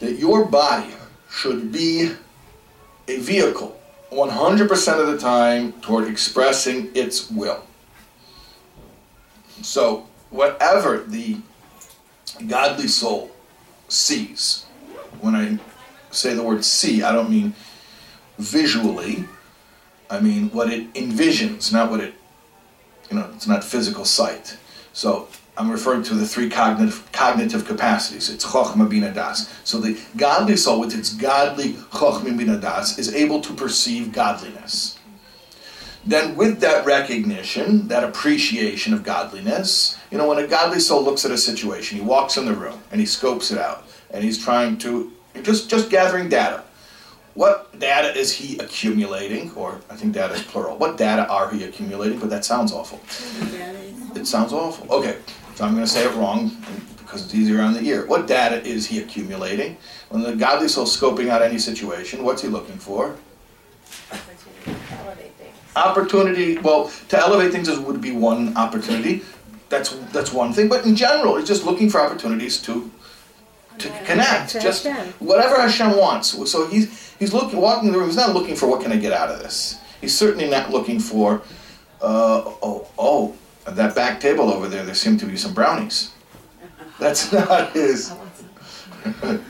[0.00, 0.94] that your body
[1.28, 2.12] should be
[3.08, 3.77] a vehicle
[4.10, 7.62] 100% of the time toward expressing its will.
[9.62, 11.38] So, whatever the
[12.46, 13.30] godly soul
[13.88, 14.64] sees.
[15.20, 15.58] When I
[16.10, 17.54] say the word see, I don't mean
[18.38, 19.24] visually.
[20.10, 22.14] I mean what it envisions, not what it,
[23.10, 24.56] you know, it's not physical sight.
[24.92, 28.30] So I'm referring to the three cognitive, cognitive capacities.
[28.30, 29.52] It's chokhmah bina das.
[29.64, 34.96] So the godly soul, with its godly chokhmah bina das, is able to perceive godliness.
[36.06, 41.24] Then, with that recognition, that appreciation of godliness, you know, when a godly soul looks
[41.24, 44.42] at a situation, he walks in the room and he scopes it out, and he's
[44.42, 46.62] trying to just just gathering data.
[47.34, 49.50] What data is he accumulating?
[49.52, 50.78] Or I think data is plural.
[50.78, 52.18] What data are he accumulating?
[52.20, 53.00] But that sounds awful.
[54.16, 54.90] It sounds awful.
[54.92, 55.18] Okay,
[55.58, 56.56] so I'm going to say it wrong
[56.98, 58.06] because it's easier on the ear.
[58.06, 59.76] What data is he accumulating?
[60.08, 63.16] When the godly soul is scoping out any situation, what's he looking for?
[65.74, 66.58] Opportunity.
[66.58, 69.22] Well, to elevate things is, would be one opportunity.
[69.68, 70.68] That's that's one thing.
[70.68, 72.88] But in general, he's just looking for opportunities to
[73.78, 74.50] to connect.
[74.50, 75.12] To Just Hashem.
[75.18, 76.28] whatever Hashem wants.
[76.48, 78.06] So he's he's looking walking the room.
[78.06, 79.76] He's not looking for what can I get out of this.
[80.00, 81.42] He's certainly not looking for
[82.00, 83.34] uh, oh oh
[83.68, 84.84] at that back table over there.
[84.84, 86.12] There seem to be some brownies.
[86.98, 88.12] That's not his.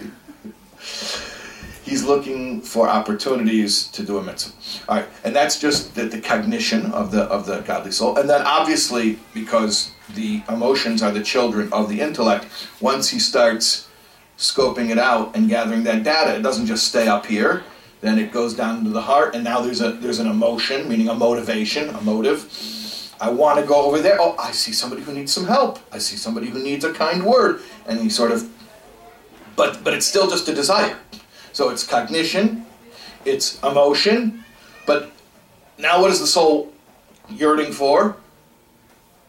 [1.84, 4.52] He's looking for opportunities to do a mitzvah.
[4.90, 8.28] All right, and that's just the, the cognition of the of the godly soul, and
[8.28, 12.46] then obviously because the emotions are the children of the intellect.
[12.80, 13.88] Once he starts
[14.36, 17.64] scoping it out and gathering that data, it doesn't just stay up here.
[18.00, 21.08] Then it goes down to the heart, and now there's a there's an emotion, meaning
[21.08, 22.52] a motivation, a motive.
[23.20, 24.16] I want to go over there.
[24.20, 25.80] Oh, I see somebody who needs some help.
[25.92, 28.48] I see somebody who needs a kind word, and he sort of,
[29.56, 30.98] but but it's still just a desire.
[31.52, 32.66] So it's cognition,
[33.24, 34.44] it's emotion,
[34.86, 35.10] but
[35.78, 36.72] now what is the soul
[37.30, 38.16] yearning for?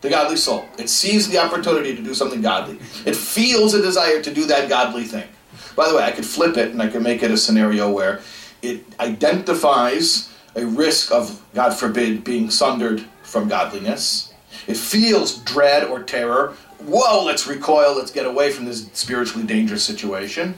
[0.01, 0.65] The godly soul.
[0.77, 2.79] It sees the opportunity to do something godly.
[3.05, 5.27] It feels a desire to do that godly thing.
[5.75, 8.21] By the way, I could flip it and I could make it a scenario where
[8.61, 14.33] it identifies a risk of, God forbid, being sundered from godliness.
[14.67, 16.55] It feels dread or terror.
[16.79, 20.57] Whoa, let's recoil, let's get away from this spiritually dangerous situation.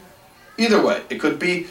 [0.58, 1.68] Either way, it could be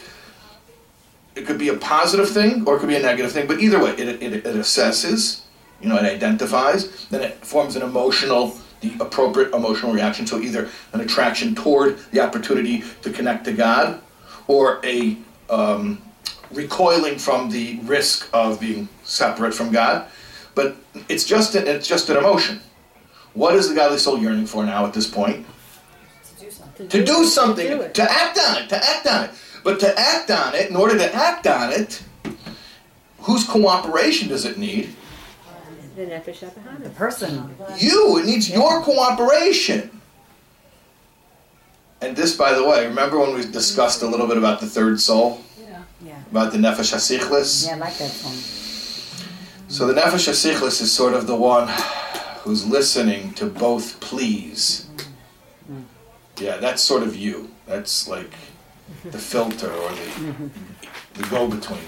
[1.33, 3.81] it could be a positive thing or it could be a negative thing, but either
[3.81, 5.41] way, it, it, it assesses,
[5.81, 10.27] you know, it identifies, then it forms an emotional, the appropriate emotional reaction.
[10.27, 14.01] So either an attraction toward the opportunity to connect to God
[14.47, 15.17] or a
[15.49, 16.01] um,
[16.51, 20.07] recoiling from the risk of being separate from God.
[20.61, 20.75] But
[21.09, 22.59] it's just a, it's just an emotion.
[23.33, 25.47] What is the godly soul yearning for now at this point?
[26.37, 26.87] To do something.
[26.89, 27.93] to do something, do it.
[27.95, 29.31] to act on it, to act on it.
[29.63, 32.03] But to act on it, in order to act on it,
[33.21, 34.93] whose cooperation does it need?
[35.95, 36.41] The nefesh
[36.83, 37.55] The person.
[37.77, 38.19] You.
[38.19, 39.89] It needs your cooperation.
[42.01, 44.99] And this, by the way, remember when we discussed a little bit about the third
[45.01, 45.83] soul, Yeah.
[46.05, 46.21] Yeah.
[46.31, 47.67] about the nefesh hasichlis?
[47.67, 48.60] Yeah, I like that song.
[49.71, 51.69] So the nefesh hasichlis is sort of the one
[52.39, 54.89] who's listening to both pleas.
[56.37, 57.49] Yeah, that's sort of you.
[57.65, 58.33] That's like
[59.05, 60.33] the filter or the
[61.13, 61.87] the go-between.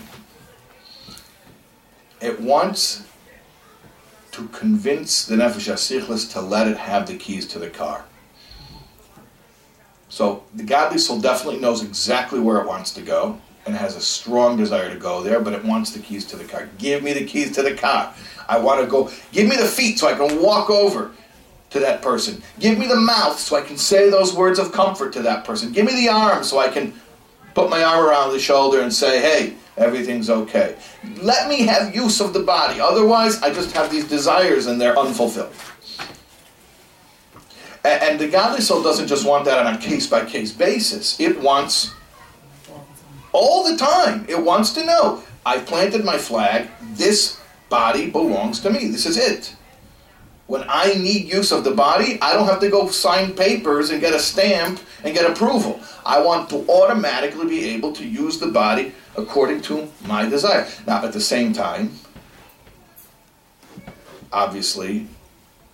[2.22, 3.06] It wants
[4.32, 8.06] to convince the nefesh hasichlis to let it have the keys to the car.
[10.08, 14.02] So the godly soul definitely knows exactly where it wants to go and has a
[14.02, 16.70] strong desire to go there, but it wants the keys to the car.
[16.78, 18.14] Give me the keys to the car.
[18.48, 19.10] I want to go.
[19.32, 21.12] Give me the feet so I can walk over
[21.70, 22.42] to that person.
[22.60, 25.72] Give me the mouth so I can say those words of comfort to that person.
[25.72, 26.94] Give me the arm so I can
[27.54, 30.76] put my arm around the shoulder and say, hey, everything's okay.
[31.22, 32.80] Let me have use of the body.
[32.80, 35.54] Otherwise, I just have these desires and they're unfulfilled.
[37.84, 41.20] And the godly soul doesn't just want that on a case by case basis.
[41.20, 41.94] It wants
[43.34, 44.26] all the time.
[44.30, 46.70] It wants to know I planted my flag.
[46.94, 48.88] This body belongs to me.
[48.88, 49.56] This is it.
[50.48, 54.00] When I need use of the body, I don't have to go sign papers and
[54.00, 55.80] get a stamp and get approval.
[56.06, 60.68] I want to automatically be able to use the body according to my desire.
[60.86, 61.92] Now, at the same time,
[64.32, 65.08] obviously,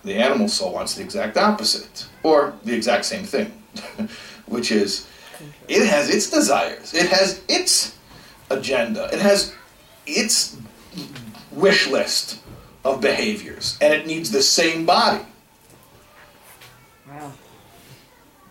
[0.04, 3.52] the animal soul wants the exact opposite, or the exact same thing,
[4.46, 5.06] which is
[5.70, 7.96] it has its desires, it has its
[8.50, 9.54] agenda, it has
[10.04, 10.56] its
[11.52, 12.40] wish list
[12.84, 15.24] of behaviors, and it needs the same body.
[17.08, 17.32] Wow.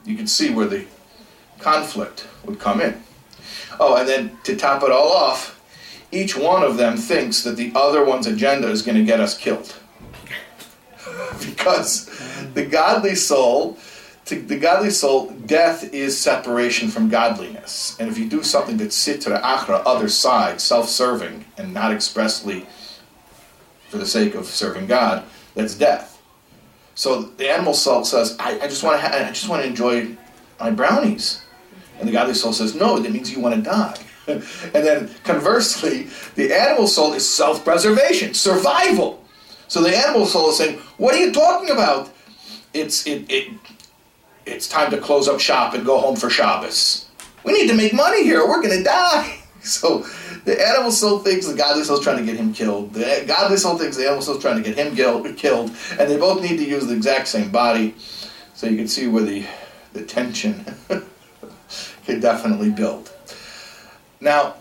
[0.05, 0.86] You can see where the
[1.60, 3.03] conflict would come in.
[3.82, 5.60] Oh, and then to top it all off,
[6.12, 9.38] each one of them thinks that the other one's agenda is going to get us
[9.38, 9.75] killed.
[11.45, 12.05] because
[12.53, 13.77] the godly soul
[14.29, 17.97] to the godly soul, death is separation from godliness.
[17.99, 22.67] And if you do something that's sitra, achra, other side, self-serving, and not expressly
[23.89, 26.21] for the sake of serving God, that's death.
[26.93, 29.67] So the animal soul says, I, I just want to ha- I just want to
[29.67, 30.15] enjoy
[30.59, 31.41] my brownies.
[31.99, 33.97] And the godly soul says, No, that means you want to die.
[34.27, 39.25] and then conversely, the animal soul is self-preservation, survival.
[39.67, 42.11] So the animal soul is saying, What are you talking about?
[42.73, 43.53] It's it, it
[44.49, 47.07] it's time to close up shop and go home for Shabbos.
[47.43, 48.47] We need to make money here.
[48.47, 49.35] We're going to die.
[49.62, 50.05] So
[50.45, 52.93] the animal soul thinks the godly soul is trying to get him killed.
[52.93, 54.95] The godly soul thinks the animal soul is trying to get him
[55.35, 55.75] killed.
[55.99, 57.93] And they both need to use the exact same body.
[58.53, 59.45] So you can see where the,
[59.91, 60.63] the tension
[62.05, 63.12] can definitely build.
[64.21, 64.55] Now,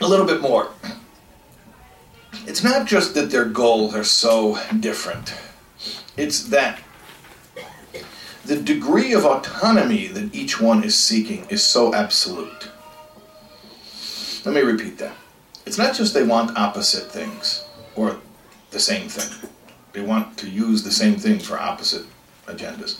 [0.00, 0.70] a little bit more.
[2.46, 5.34] It's not just that their goals are so different
[6.16, 6.80] it's that
[8.44, 12.70] the degree of autonomy that each one is seeking is so absolute.
[14.44, 15.14] Let me repeat that.
[15.64, 17.64] It's not just they want opposite things
[17.96, 18.18] or
[18.70, 19.50] the same thing.
[19.92, 22.04] They want to use the same thing for opposite
[22.46, 22.98] agendas.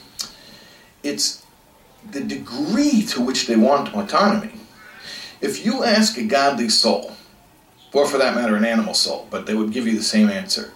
[1.02, 1.44] It's
[2.10, 4.52] the degree to which they want autonomy.
[5.40, 7.12] If you ask a godly soul,
[7.92, 10.73] or for that matter, an animal soul, but they would give you the same answer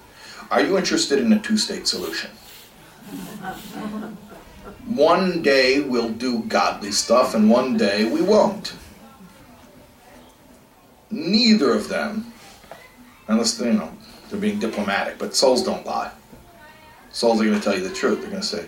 [0.50, 2.30] are you interested in a two state solution?
[4.86, 8.74] One day we'll do godly stuff, and one day we won't.
[11.10, 12.32] Neither of them,
[13.28, 13.92] unless you know
[14.28, 16.10] they're being diplomatic, but souls don't lie.
[17.12, 18.20] Souls are going to tell you the truth.
[18.20, 18.66] They're going to say,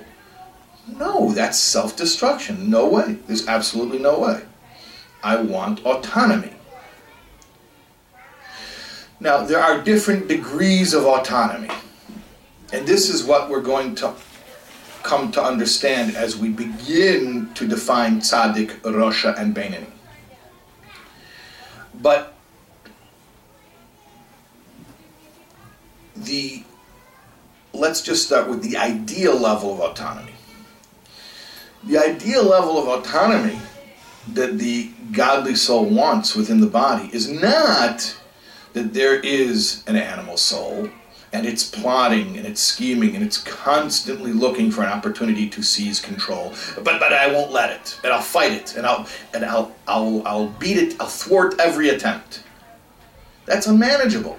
[0.87, 2.71] "No, that's self-destruction.
[2.71, 3.17] No way.
[3.27, 4.43] There's absolutely no way.
[5.23, 6.53] I want autonomy."
[9.21, 11.69] Now, there are different degrees of autonomy.
[12.73, 14.15] And this is what we're going to
[15.03, 19.87] come to understand as we begin to define tzaddik, rosha, and beinoni.
[22.01, 22.35] But
[26.17, 26.65] the
[27.73, 30.33] let's just start with the ideal level of autonomy.
[31.85, 33.59] The ideal level of autonomy
[34.33, 38.20] that the godly soul wants within the body is not
[38.73, 40.91] that there is an animal soul
[41.33, 46.01] and it's plotting and it's scheming and it's constantly looking for an opportunity to seize
[46.01, 46.53] control.
[46.77, 50.27] But but I won't let it, and I'll fight it, and I'll and I'll I'll
[50.27, 51.01] I'll beat it.
[51.01, 52.43] I'll thwart every attempt.
[53.47, 54.39] That's unmanageable.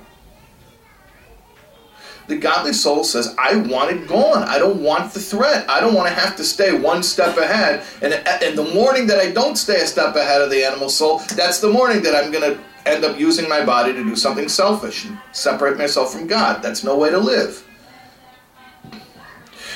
[2.28, 4.44] The godly soul says, I want it gone.
[4.44, 5.70] I don't want the threat.
[5.70, 7.84] I don't want to have to stay one step ahead.
[8.02, 11.18] And, and the morning that I don't stay a step ahead of the animal soul,
[11.36, 15.06] that's the morning that I'm to end up using my body to do something selfish
[15.06, 16.62] and separate myself from God.
[16.62, 17.68] That's no way to live.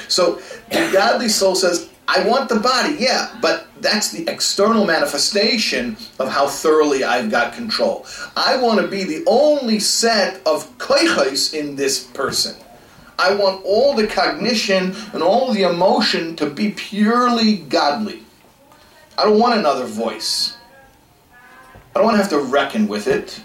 [0.08, 0.36] So
[0.70, 6.30] the godly soul says, I want the body, yeah, but that's the external manifestation of
[6.30, 8.06] how thoroughly I've got control.
[8.36, 12.56] I want to be the only set of koichos in this person.
[13.18, 18.24] I want all the cognition and all the emotion to be purely godly.
[19.18, 20.55] I don't want another voice.
[21.96, 23.42] I don't want to have to reckon with it.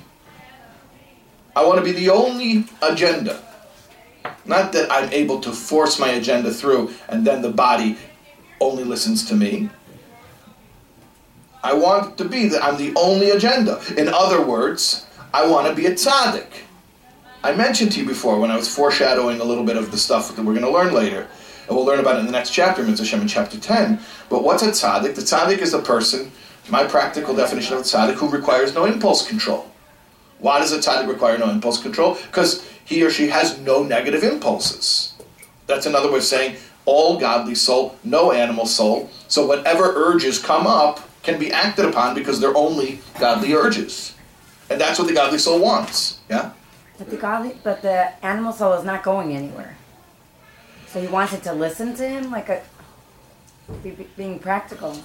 [1.54, 3.40] I want to be the only agenda.
[4.44, 7.96] Not that I'm able to force my agenda through and then the body
[8.60, 9.70] only listens to me.
[11.62, 13.80] I want to be that I'm the only agenda.
[13.96, 16.48] In other words, I want to be a tzaddik.
[17.44, 20.34] I mentioned to you before when I was foreshadowing a little bit of the stuff
[20.34, 21.28] that we're going to learn later,
[21.68, 23.98] and we'll learn about it in the next chapter, Mitzvah Hashem, in chapter 10.
[24.28, 25.14] But what's a tzaddik?
[25.14, 26.32] The tzaddik is a person,
[26.70, 29.70] my practical definition of a tzaddik, who requires no impulse control.
[30.38, 32.16] Why does a tzaddik require no impulse control?
[32.26, 35.14] Because he or she has no negative impulses.
[35.66, 39.11] That's another way of saying all godly soul, no animal soul.
[39.28, 44.14] So whatever urges come up can be acted upon because they're only godly urges.
[44.71, 46.21] And that's what the godly soul wants.
[46.29, 46.52] Yeah?
[46.98, 49.77] But the godly, but the animal soul is not going anywhere.
[50.88, 52.62] So he wants it to listen to him, like a
[53.83, 54.96] be, be, being practical.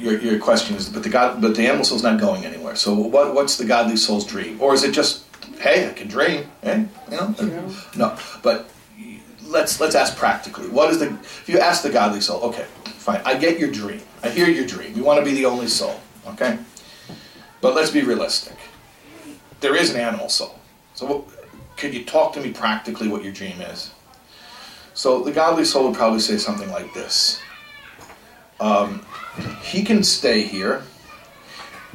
[0.00, 2.74] Your, your question is, but the god, but the animal soul's not going anywhere.
[2.74, 5.24] So what, what's the godly soul's dream, or is it just,
[5.58, 7.34] hey, I can dream, hey, you know?
[7.96, 8.70] No, but
[9.44, 10.68] let's let's ask practically.
[10.68, 12.42] What is the if you ask the godly soul?
[12.44, 13.20] Okay, fine.
[13.24, 14.00] I get your dream.
[14.22, 14.96] I hear your dream.
[14.96, 16.00] You want to be the only soul.
[16.28, 16.58] Okay,
[17.60, 18.56] but let's be realistic.
[19.60, 20.58] There is an animal soul.
[20.94, 21.26] So,
[21.76, 23.92] could you talk to me practically what your dream is?
[24.94, 27.40] So the godly soul would probably say something like this.
[28.58, 29.06] Um,
[29.62, 30.82] he can stay here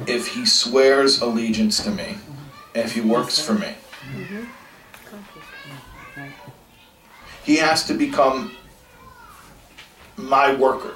[0.06, 2.16] if he swears allegiance to me,
[2.74, 3.74] and if he works for me.
[7.44, 8.56] He has to become
[10.16, 10.94] my worker.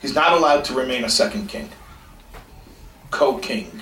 [0.00, 1.68] He's not allowed to remain a second king,
[3.10, 3.80] co king,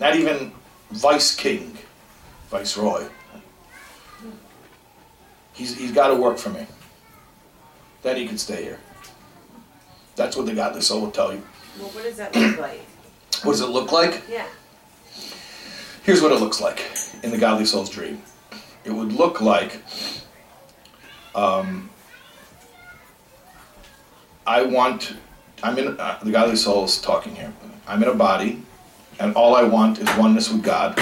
[0.00, 0.52] not even
[0.90, 1.76] vice king,
[2.50, 3.06] viceroy.
[5.52, 6.66] He's, he's got to work for me.
[8.02, 8.80] Then he can stay here.
[10.18, 11.42] That's what the godly soul will tell you.
[11.78, 12.80] Well, what does that look like?
[13.44, 14.24] What does it look like?
[14.28, 14.46] Yeah.
[16.02, 16.84] Here's what it looks like
[17.22, 18.20] in the godly soul's dream.
[18.84, 19.80] It would look like
[21.36, 21.88] um,
[24.44, 25.14] I want.
[25.62, 27.52] I'm in uh, the godly soul is talking here.
[27.86, 28.62] I'm in a body,
[29.20, 30.98] and all I want is oneness with God.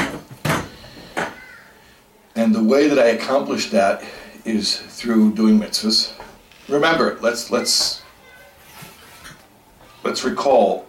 [2.34, 4.04] And the way that I accomplish that
[4.44, 6.12] is through doing mitzvahs.
[6.68, 8.02] Remember, let's let's
[10.06, 10.86] let's recall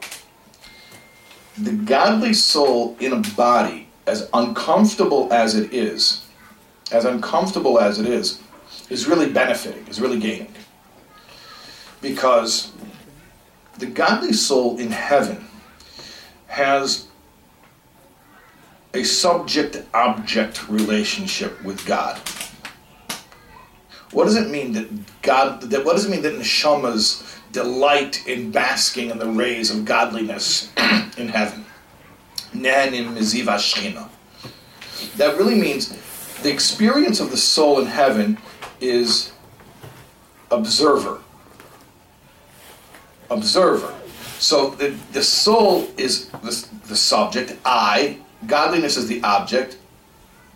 [1.57, 6.23] the godly soul in a body, as uncomfortable as it is,
[6.91, 8.39] as uncomfortable as it is,
[8.91, 10.53] is really benefiting, is really gaining.
[11.99, 12.71] Because
[13.79, 15.47] the godly soul in heaven
[16.45, 17.07] has
[18.93, 22.19] a subject object relationship with God.
[24.11, 24.87] What does it mean that
[25.23, 29.85] God that what does it mean that neshamas delight in basking in the rays of
[29.85, 30.71] godliness
[31.17, 31.65] in heaven?
[35.17, 35.89] That really means
[36.41, 38.37] the experience of the soul in heaven
[38.79, 39.31] is
[40.51, 41.21] observer.
[43.29, 43.93] Observer.
[44.39, 48.19] So the, the soul is the, the subject, I.
[48.45, 49.77] Godliness is the object,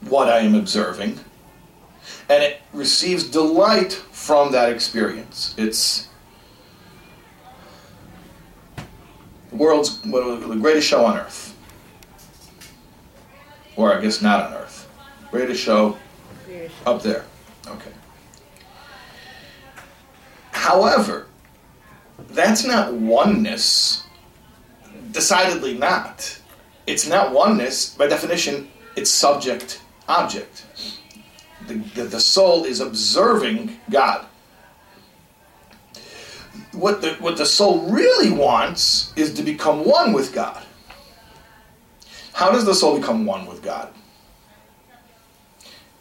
[0.01, 1.19] what I am observing.
[2.29, 5.55] And it receives delight from that experience.
[5.57, 6.07] It's
[9.51, 11.55] the world's the greatest show on earth.
[13.75, 14.89] Or I guess not on earth.
[15.29, 15.97] Greatest show
[16.85, 17.25] up there.
[17.67, 17.91] Okay.
[20.51, 21.27] However,
[22.29, 24.03] that's not oneness.
[25.11, 26.39] Decidedly not.
[26.87, 27.95] It's not oneness.
[27.95, 30.65] By definition, it's subject object.
[31.67, 34.25] The, the, the soul is observing God.
[36.71, 40.63] What the, what the soul really wants is to become one with God.
[42.33, 43.93] How does the soul become one with God?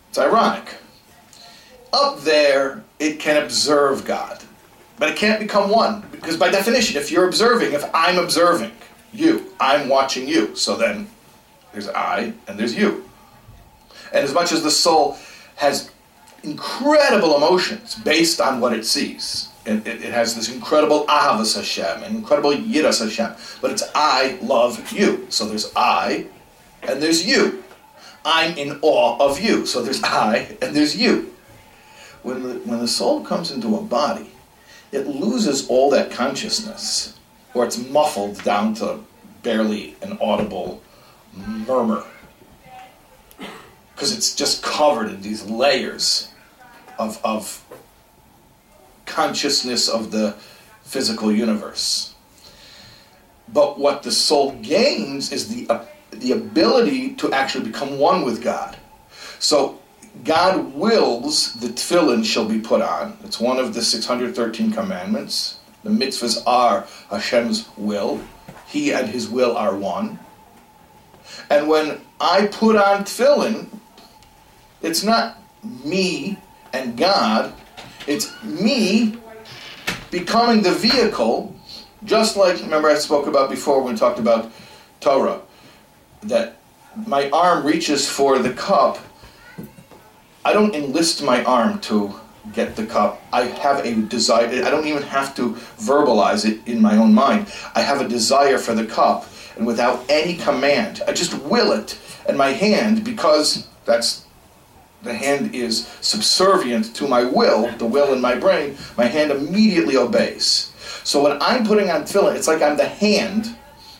[0.08, 0.74] It's ironic.
[1.92, 4.42] Up there, it can observe God,
[4.98, 6.02] but it can't become one.
[6.11, 8.72] Because by definition, if you're observing, if I'm observing
[9.12, 10.54] you, I'm watching you.
[10.56, 11.08] So then
[11.72, 13.08] there's I and there's you.
[14.12, 15.18] And as much as the soul
[15.56, 15.90] has
[16.42, 22.02] incredible emotions based on what it sees, it, it, it has this incredible ahavas Hashem,
[22.02, 25.26] an incredible yiras Hashem, but it's I love you.
[25.28, 26.26] So there's I
[26.82, 27.62] and there's you.
[28.24, 29.66] I'm in awe of you.
[29.66, 31.34] So there's I and there's you.
[32.22, 34.30] When the, when the soul comes into a body,
[34.92, 37.18] it loses all that consciousness,
[37.54, 39.00] or it's muffled down to
[39.42, 40.82] barely an audible
[41.34, 42.04] murmur.
[43.94, 46.30] Because it's just covered in these layers
[46.98, 47.64] of, of
[49.11, 50.34] consciousness of the
[50.82, 52.14] physical universe.
[53.52, 58.42] But what the soul gains is the, uh, the ability to actually become one with
[58.42, 58.76] God.
[59.38, 59.80] So
[60.24, 63.16] God wills the tefillin shall be put on.
[63.24, 65.58] It's one of the 613 commandments.
[65.82, 68.20] The mitzvahs are Hashem's will.
[68.66, 70.18] He and his will are one.
[71.48, 73.68] And when I put on tefillin,
[74.82, 75.38] it's not
[75.84, 76.38] me
[76.72, 77.52] and God,
[78.07, 79.16] it's me
[80.11, 81.55] becoming the vehicle,
[82.05, 84.51] just like, remember I spoke about before when we talked about
[85.01, 85.40] Torah,
[86.22, 86.57] that
[87.07, 88.98] my arm reaches for the cup.
[90.44, 92.14] I don't enlist my arm to
[92.53, 93.22] get the cup.
[93.32, 94.64] I have a desire.
[94.64, 97.53] I don't even have to verbalize it in my own mind.
[97.74, 99.26] I have a desire for the cup,
[99.57, 101.98] and without any command, I just will it.
[102.26, 104.24] And my hand, because that's
[105.03, 109.96] the hand is subservient to my will, the will in my brain, my hand immediately
[109.96, 110.72] obeys.
[111.05, 113.57] So when I'm putting on tefillin, it's like I'm the hand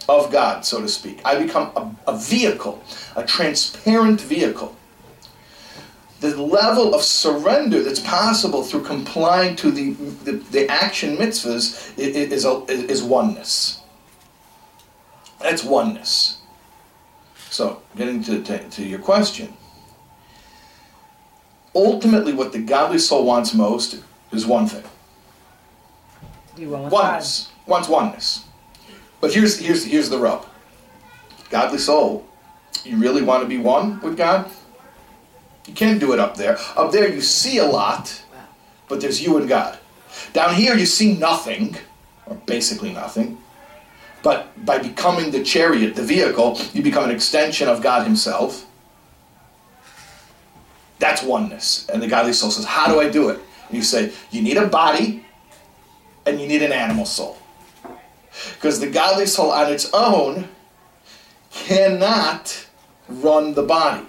[0.09, 1.21] of God, so to speak.
[1.25, 2.83] I become a, a vehicle,
[3.17, 4.77] a transparent vehicle.
[6.21, 9.93] The level of surrender that's possible through complying to the,
[10.25, 13.81] the, the action mitzvahs is, is, is oneness.
[15.41, 16.43] That's oneness.
[17.49, 19.57] So, getting to, to, to your question
[21.75, 24.03] ultimately what the godly soul wants most
[24.33, 24.85] is one thing.
[26.57, 27.51] You with Oneness.
[27.67, 28.45] Wants oneness.
[29.21, 30.47] But here's here's here's the rub.
[31.51, 32.27] Godly soul,
[32.85, 34.51] you really want to be one with God?
[35.67, 36.59] You can't do it up there.
[36.77, 38.23] Up there you see a lot,
[38.89, 39.79] but there's you and God.
[40.33, 41.77] Down here, you see nothing,
[42.27, 43.39] or basically nothing.
[44.23, 48.67] But by becoming the chariot, the vehicle, you become an extension of God Himself.
[51.01, 51.89] That's oneness.
[51.89, 53.41] And the godly soul says, How do I do it?
[53.69, 55.25] And you say, You need a body
[56.27, 57.37] and you need an animal soul.
[58.55, 60.49] Because the godly soul on its own
[61.51, 62.67] cannot
[63.09, 64.07] run the body.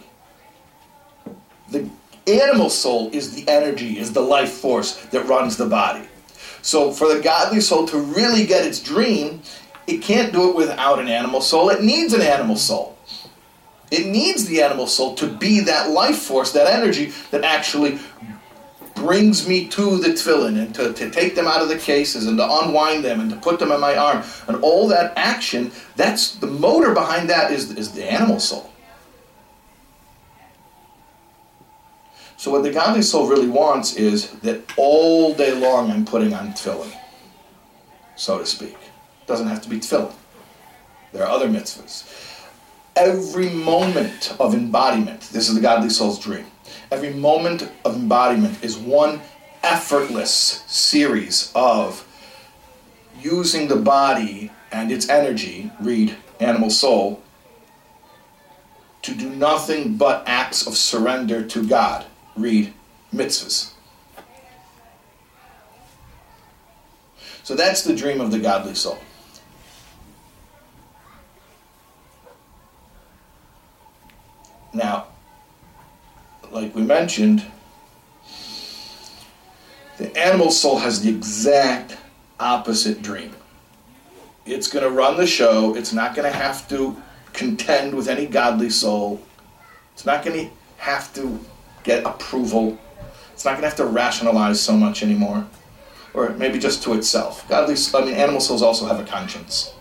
[1.70, 1.90] The
[2.28, 6.08] animal soul is the energy, is the life force that runs the body.
[6.62, 9.42] So for the godly soul to really get its dream,
[9.88, 11.70] it can't do it without an animal soul.
[11.70, 12.98] It needs an animal soul.
[13.92, 18.00] It needs the animal soul to be that life force, that energy that actually
[18.96, 22.38] brings me to the tefillin and to, to take them out of the cases and
[22.38, 24.24] to unwind them and to put them in my arm.
[24.48, 28.72] And all that action, that's the motor behind that is, is the animal soul.
[32.38, 36.54] So what the godly soul really wants is that all day long I'm putting on
[36.54, 36.92] tefillin,
[38.16, 38.74] so to speak.
[38.74, 40.14] It doesn't have to be tefillin.
[41.12, 42.31] There are other mitzvahs.
[43.02, 46.46] Every moment of embodiment, this is the godly soul's dream.
[46.92, 49.22] Every moment of embodiment is one
[49.64, 52.08] effortless series of
[53.20, 57.24] using the body and its energy, read animal soul,
[59.02, 62.72] to do nothing but acts of surrender to God, read
[63.12, 63.72] mitzvahs.
[67.42, 69.00] So that's the dream of the godly soul.
[74.74, 75.08] Now,
[76.52, 77.46] like we mentioned,
[79.98, 81.98] the animal soul has the exact
[82.40, 83.36] opposite dream.
[84.46, 85.76] It's going to run the show.
[85.76, 87.02] It's not going to have to
[87.34, 89.22] contend with any godly soul.
[89.94, 91.40] It's not going to have to
[91.84, 92.80] get approval.
[93.34, 95.48] It's not going to have to rationalize so much anymore.
[96.14, 97.48] Or maybe just to itself.
[97.48, 99.74] Godly, I mean, animal souls also have a conscience.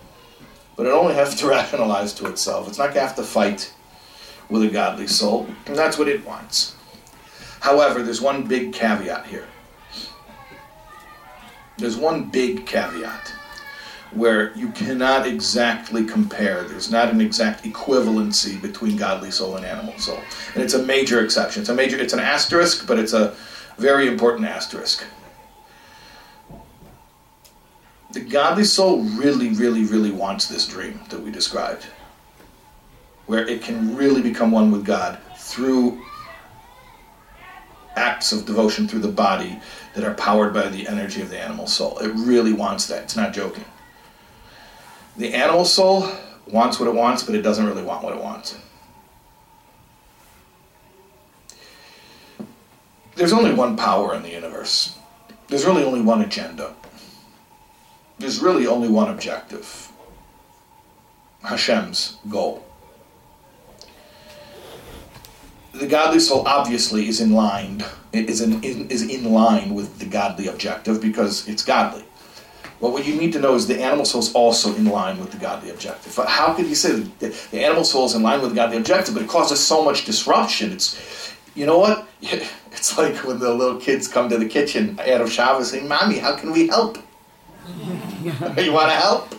[0.76, 2.68] But it only has to rationalize to itself.
[2.68, 3.72] It's not going to have to fight
[4.50, 5.46] with a godly soul.
[5.66, 6.74] And that's what it wants.
[7.60, 9.46] However, there's one big caveat here.
[11.78, 13.32] There's one big caveat
[14.12, 16.64] where you cannot exactly compare.
[16.64, 20.18] There's not an exact equivalency between godly soul and animal soul.
[20.54, 21.60] And it's a major exception.
[21.60, 23.36] It's a major it's an asterisk, but it's a
[23.78, 25.04] very important asterisk.
[28.12, 31.86] The godly soul really, really, really wants this dream that we described.
[33.30, 36.02] Where it can really become one with God through
[37.94, 39.60] acts of devotion through the body
[39.94, 41.96] that are powered by the energy of the animal soul.
[41.98, 43.04] It really wants that.
[43.04, 43.64] It's not joking.
[45.16, 46.10] The animal soul
[46.48, 48.58] wants what it wants, but it doesn't really want what it wants.
[53.14, 54.98] There's only one power in the universe.
[55.46, 56.74] There's really only one agenda.
[58.18, 59.92] There's really only one objective
[61.44, 62.66] Hashem's goal.
[65.72, 70.48] The godly soul obviously is in line is in, is in line with the godly
[70.48, 72.04] objective because it's godly.
[72.80, 75.30] Well, what you need to know is the animal soul is also in line with
[75.32, 76.14] the godly objective.
[76.16, 78.78] But how could you say that the animal soul is in line with the godly
[78.78, 80.72] objective, but it causes so much disruption?
[80.72, 82.08] It's, you know what?
[82.72, 86.18] It's like when the little kids come to the kitchen out of Shabbos saying, Mommy,
[86.18, 86.98] how can we help?
[88.22, 89.34] you want to help?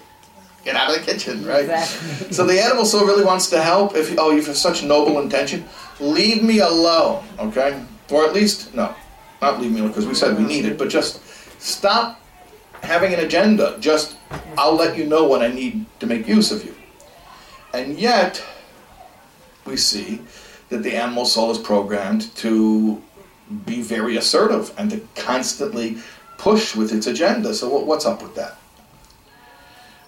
[0.64, 1.62] Get out of the kitchen, right?
[1.62, 2.32] Exactly.
[2.32, 3.95] So the animal soul really wants to help.
[3.95, 5.66] If oh, you have such noble intention,
[5.99, 7.84] leave me alone, okay?
[8.12, 8.93] Or at least no,
[9.41, 11.22] not leave me alone because we said we need it, but just
[11.59, 12.22] stop
[12.84, 13.78] having an agenda.
[13.80, 14.18] Just
[14.57, 16.76] I'll let you know when I need to make use of you.
[17.74, 18.43] And yet,
[19.66, 20.22] we see
[20.70, 23.01] that the animal soul is programmed to
[23.66, 25.97] be very assertive and to constantly
[26.38, 27.53] push with its agenda.
[27.53, 28.57] So what's up with that?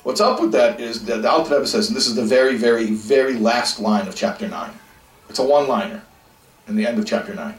[0.03, 2.87] What's up with that is that the Alter says, and this is the very, very,
[2.87, 4.71] very last line of chapter 9.
[5.29, 6.03] It's a one-liner
[6.67, 7.55] in the end of chapter 9.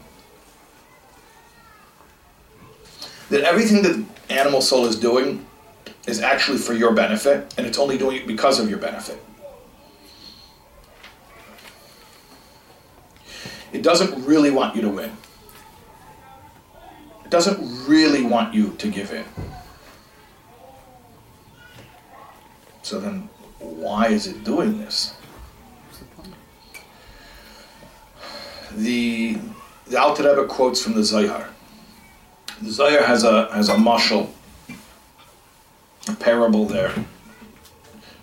[3.31, 5.43] That everything that animal soul is doing
[6.07, 9.19] is actually for your benefit, and it's only doing it because of your benefit.
[13.73, 15.11] It doesn't really want you to win.
[17.25, 19.25] It doesn't really want you to give in.
[22.85, 23.27] So then,
[23.57, 25.15] why is it doing this?
[28.73, 29.39] The,
[29.87, 31.49] the Alter Rebbe quotes from the Zohar.
[32.61, 34.29] The Zohar has a has a mashal,
[36.07, 36.93] a parable there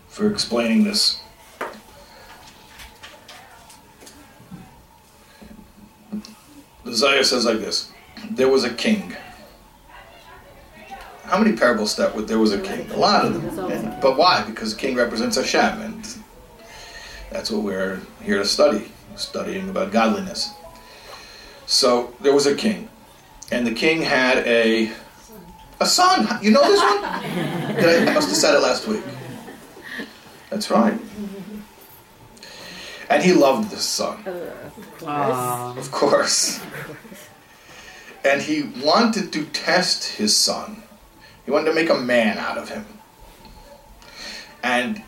[0.06, 1.20] for explaining this.
[6.84, 7.90] The Zohar says like this:
[8.30, 9.16] There was a king.
[11.32, 12.90] How many parables that there was a king?
[12.90, 13.70] A lot of them.
[13.72, 14.42] And- but why?
[14.42, 16.06] Because the king represents Hashem, and
[17.30, 20.50] that's what we're here to study, studying about godliness.
[21.64, 22.90] So there was a king,
[23.50, 24.92] and the king had a
[25.80, 26.28] a son.
[26.42, 27.02] You know this one?
[27.02, 29.02] I, I must have said it last week.
[30.50, 30.98] That's right.
[33.08, 34.22] And he loved this son.
[35.78, 36.60] Of course.
[38.22, 40.82] And he wanted to test his son.
[41.44, 42.86] He wanted to make a man out of him.
[44.62, 45.02] And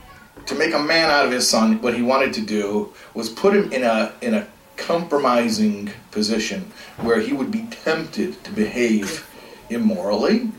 [0.47, 3.55] to make a man out of his son, what he wanted to do was put
[3.55, 9.29] him in a in a compromising position where he would be tempted to behave
[9.71, 10.51] immorally,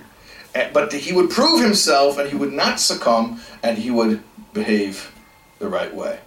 [0.53, 4.23] eh, but he would prove himself and he would not succumb and he would
[4.53, 5.11] behave
[5.59, 6.19] the right way.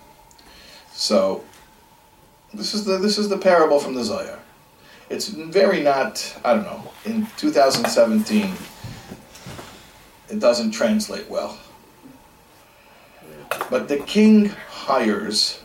[0.92, 1.44] So
[2.52, 4.38] this is the this is the parable from the Zohar.
[5.10, 8.52] It's very not I don't know in 2017.
[10.30, 11.58] It doesn't translate well.
[13.70, 15.60] But the king hires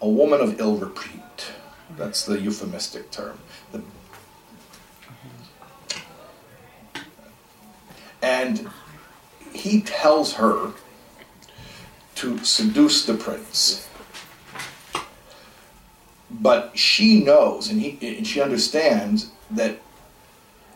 [0.00, 1.46] a woman of ill repute.
[1.96, 3.38] That's the euphemistic term.
[3.72, 3.82] The-
[8.22, 8.68] and
[9.52, 10.72] he tells her
[12.16, 13.88] to seduce the prince.
[16.30, 19.78] But she knows and, he, and she understands that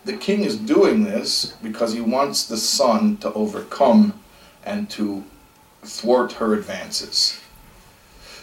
[0.09, 4.19] the king is doing this because he wants the son to overcome
[4.65, 5.23] and to
[5.83, 7.39] thwart her advances.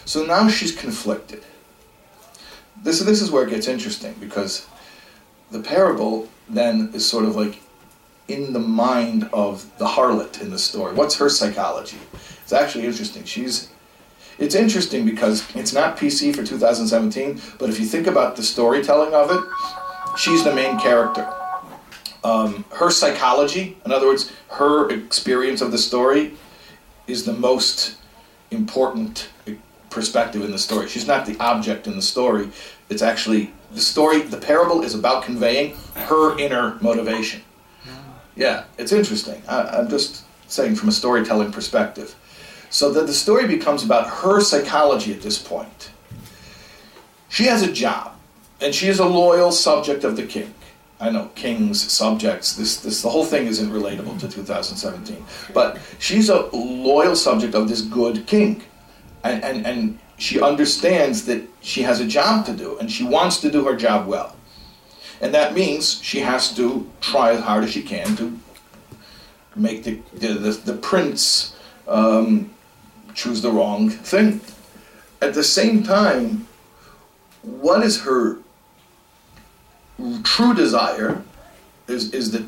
[0.04, 1.42] So now she's conflicted.
[2.84, 4.64] This, this is where it gets interesting because
[5.50, 7.58] the parable then is sort of like
[8.28, 10.94] in the mind of the harlot in the story.
[10.94, 11.98] What's her psychology?
[12.44, 13.24] It's actually interesting.
[13.24, 13.70] She's
[14.38, 19.14] it's interesting because it's not PC for 2017, but if you think about the storytelling
[19.14, 19.42] of it,
[20.16, 21.28] she's the main character.
[22.24, 26.32] Um, her psychology, in other words, her experience of the story,
[27.06, 27.96] is the most
[28.50, 29.28] important
[29.90, 30.88] perspective in the story.
[30.88, 32.50] She's not the object in the story.
[32.88, 37.42] It's actually the story, the parable is about conveying her inner motivation.
[38.36, 39.42] Yeah, it's interesting.
[39.48, 42.14] I, I'm just saying from a storytelling perspective.
[42.68, 45.90] So that the story becomes about her psychology at this point.
[47.28, 48.12] She has a job,
[48.60, 50.52] and she is a loyal subject of the king.
[50.98, 52.56] I know kings, subjects.
[52.56, 55.24] This, this, the whole thing isn't relatable to 2017.
[55.52, 58.62] But she's a loyal subject of this good king,
[59.22, 63.40] and and and she understands that she has a job to do, and she wants
[63.40, 64.36] to do her job well,
[65.20, 68.38] and that means she has to try as hard as she can to
[69.54, 71.54] make the the, the, the prince
[71.86, 72.50] um,
[73.12, 74.40] choose the wrong thing.
[75.20, 76.46] At the same time,
[77.42, 78.38] what is her
[80.22, 81.22] true desire
[81.88, 82.44] is, is that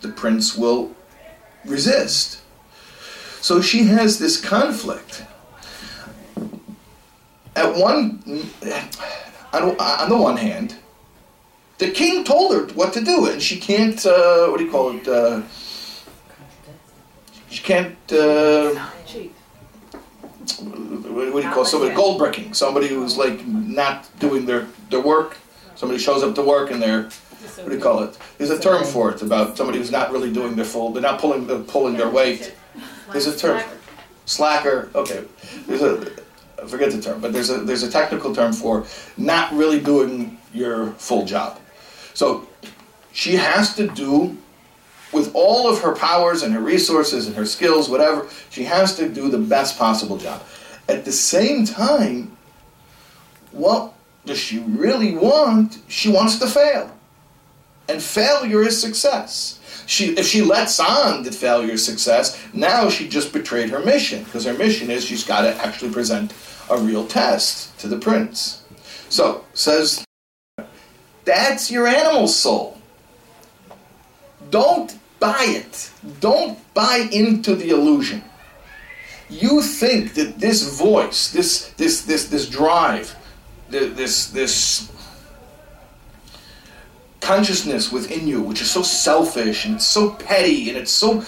[0.00, 0.94] the prince will
[1.64, 2.40] resist.
[3.40, 5.24] So she has this conflict.
[7.56, 8.22] At one,
[9.52, 10.76] on, on the one hand,
[11.78, 14.04] the king told her what to do, and she can't.
[14.04, 15.08] Uh, what do you call it?
[15.08, 15.42] Uh,
[17.48, 17.96] she can't.
[18.12, 18.74] Uh,
[21.08, 22.54] what do you call somebody gold bricking?
[22.54, 25.38] Somebody who's like not doing their their work.
[25.80, 27.04] Somebody shows up to work and they're
[27.56, 28.18] what do you call it?
[28.36, 30.92] There's a term for it about somebody who's not really doing their full.
[30.92, 32.54] They're not pulling they're pulling their weight.
[33.12, 33.62] There's a term.
[34.26, 34.90] Slacker.
[34.94, 35.24] Okay.
[35.66, 36.12] There's a
[36.62, 38.84] I forget the term, but there's a there's a technical term for
[39.16, 41.58] not really doing your full job.
[42.12, 42.46] So
[43.12, 44.36] she has to do
[45.14, 49.08] with all of her powers and her resources and her skills, whatever, she has to
[49.08, 50.42] do the best possible job.
[50.90, 52.36] At the same time,
[53.50, 53.94] what
[54.24, 55.78] does she really want?
[55.88, 56.96] She wants to fail.
[57.88, 59.56] And failure is success.
[59.86, 64.22] She, if she lets on that failure is success, now she just betrayed her mission,
[64.22, 66.32] because her mission is she's got to actually present
[66.70, 68.62] a real test to the prince.
[69.08, 70.04] So, says,
[71.24, 72.78] that's your animal soul.
[74.50, 75.90] Don't buy it.
[76.20, 78.22] Don't buy into the illusion.
[79.28, 83.14] You think that this voice, this this this this drive,
[83.70, 84.90] this this
[87.20, 91.22] consciousness within you, which is so selfish and it's so petty and it's so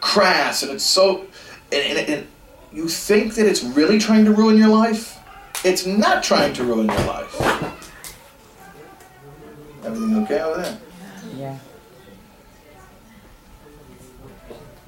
[0.00, 1.26] crass and it's so
[1.72, 2.26] and, and, and
[2.72, 5.18] you think that it's really trying to ruin your life?
[5.64, 7.34] It's not trying to ruin your life.
[9.84, 10.78] Everything okay over there?
[11.36, 11.58] Yeah.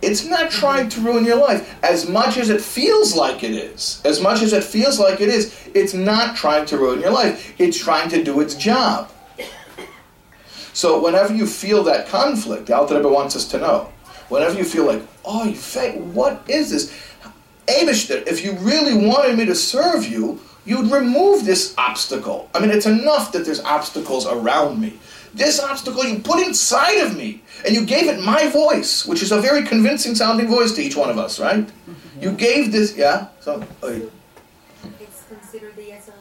[0.02, 1.76] It's not trying to ruin your life.
[1.84, 5.28] As much as it feels like it is, as much as it feels like it
[5.28, 7.54] is, it's not trying to ruin your life.
[7.58, 9.10] It's trying to do its job.
[10.72, 13.92] So whenever you feel that conflict, the Alter Rebbe wants us to know.
[14.28, 16.96] Whenever you feel like, oh, you fake, what is this?
[17.66, 22.48] Abishter, if you really wanted me to serve you, you'd remove this obstacle.
[22.54, 24.98] I mean, it's enough that there's obstacles around me.
[25.34, 29.32] This obstacle you put inside of me, and you gave it my voice, which is
[29.32, 31.68] a very convincing sounding voice to each one of us, right?
[32.20, 33.28] You gave this, yeah?
[33.40, 33.86] So, uh,
[35.00, 36.12] It's considered the Yetzer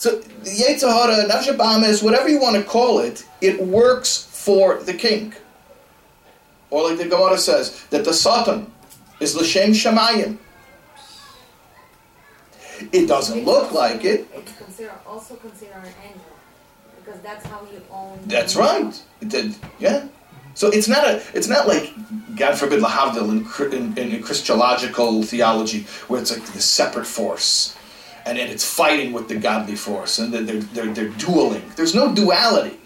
[0.00, 5.34] so the Yetzer Hara, whatever you want to call it, it works for the king.
[6.70, 8.72] Or like the Gemara says, that the Satan
[9.20, 10.38] is L'Shem Shamayim.
[12.92, 14.26] It doesn't look like it.
[14.34, 16.29] It's also considered an angel,
[17.10, 18.20] because that's how you own.
[18.26, 19.02] That's right.
[19.20, 20.06] It did, yeah.
[20.54, 21.92] So it's not a, it's not like
[22.36, 27.76] God forbid lahavdil in, in, in Christological theology where it's like the separate force,
[28.26, 31.62] and then it's fighting with the godly force, and they're, they're, they're dueling.
[31.76, 32.78] There's no duality.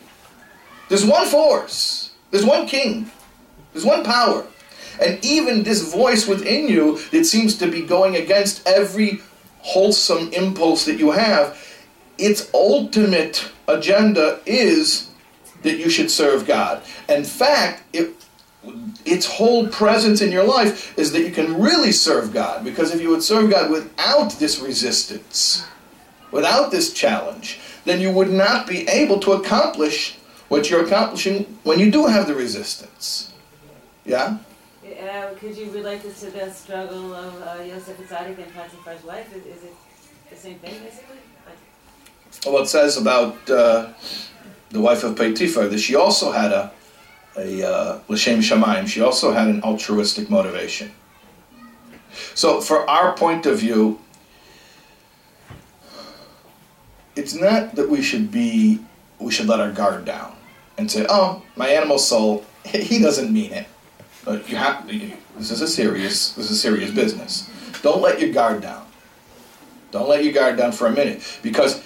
[0.89, 2.13] There's one force.
[2.31, 3.11] There's one king.
[3.73, 4.47] There's one power.
[5.01, 9.21] And even this voice within you that seems to be going against every
[9.59, 11.59] wholesome impulse that you have,
[12.17, 15.11] its ultimate agenda is
[15.63, 16.83] that you should serve God.
[17.09, 18.15] In fact, it,
[19.05, 22.65] its whole presence in your life is that you can really serve God.
[22.65, 25.67] Because if you would serve God without this resistance,
[26.31, 30.17] without this challenge, then you would not be able to accomplish
[30.49, 33.33] what you're accomplishing when you do have the resistance.
[34.05, 34.39] Yeah?
[34.85, 39.35] Uh, could you relate this to the struggle of uh, Yosef Hatzaddik and Potiphar's wife?
[39.35, 39.73] Is, is it
[40.31, 41.17] the same thing, basically?
[42.47, 43.89] Well, it says about uh,
[44.71, 46.73] the wife of Potiphar that she also had a,
[47.37, 48.87] a uh, l'shem shamayim.
[48.87, 50.93] She also had an altruistic motivation.
[52.35, 53.99] So, for our point of view,
[57.17, 58.81] it's not that we should be
[59.19, 60.35] we should let our guard down
[60.77, 63.67] and say, "Oh, my animal soul, he doesn't mean it."
[64.25, 67.49] But you have this is a serious this is serious business.
[67.83, 68.87] Don't let your guard down.
[69.91, 71.85] Don't let your guard down for a minute because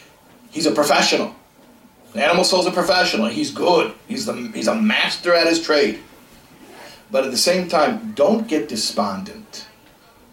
[0.58, 1.32] he's a professional.
[2.16, 3.26] Animal soul's a professional.
[3.26, 3.94] He's good.
[4.08, 6.00] He's the he's a master at his trade.
[7.12, 9.68] But at the same time, don't get despondent.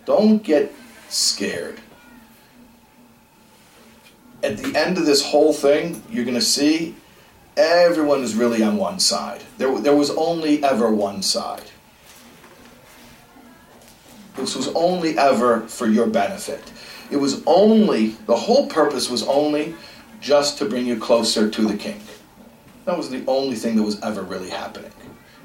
[0.05, 0.73] Don't get
[1.09, 1.79] scared.
[4.41, 6.95] At the end of this whole thing, you're going to see
[7.55, 9.43] everyone is really on one side.
[9.59, 11.69] There, there was only ever one side.
[14.35, 16.73] This was only ever for your benefit.
[17.11, 19.75] It was only, the whole purpose was only
[20.25, 22.01] just to bring you closer to the king.
[22.85, 24.91] That was the only thing that was ever really happening.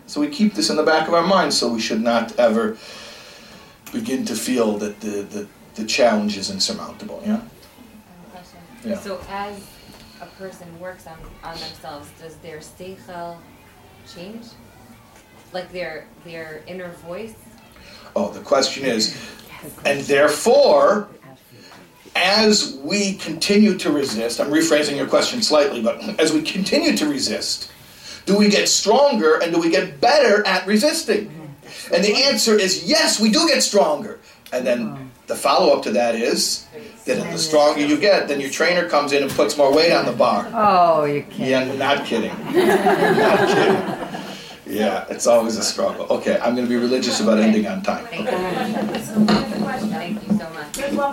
[0.07, 2.79] So we keep this in the back of our minds so we should not ever
[3.93, 7.23] begin to feel that the, the, the challenge is insurmountable.
[7.27, 7.33] Yeah?
[7.33, 8.61] I have a question.
[8.83, 8.99] Yeah.
[8.99, 9.67] So as
[10.23, 13.37] a person works on, on themselves, does their seichel
[14.13, 14.47] change?
[15.53, 17.35] Like their their inner voice?
[18.17, 19.19] Oh, the question is,
[19.85, 21.09] and therefore,
[22.15, 27.09] as we continue to resist, I'm rephrasing your question slightly, but as we continue to
[27.09, 27.71] resist,
[28.27, 31.27] do we get stronger and do we get better at resisting?
[31.27, 31.95] Mm-hmm.
[31.95, 34.21] And the answer is yes, we do get stronger.
[34.53, 35.07] And then mm-hmm.
[35.27, 36.67] the follow up to that is
[37.07, 40.05] that the stronger you get, then your trainer comes in and puts more weight on
[40.07, 40.51] the bar.
[40.53, 41.69] Oh, you can't.
[41.69, 42.31] Yeah, not kidding.
[42.53, 44.01] not kidding.
[44.67, 46.07] Yeah, it's always a struggle.
[46.07, 48.07] Okay, I'm going to be religious about ending on time.
[48.07, 49.01] Thank you.
[49.03, 51.09] So what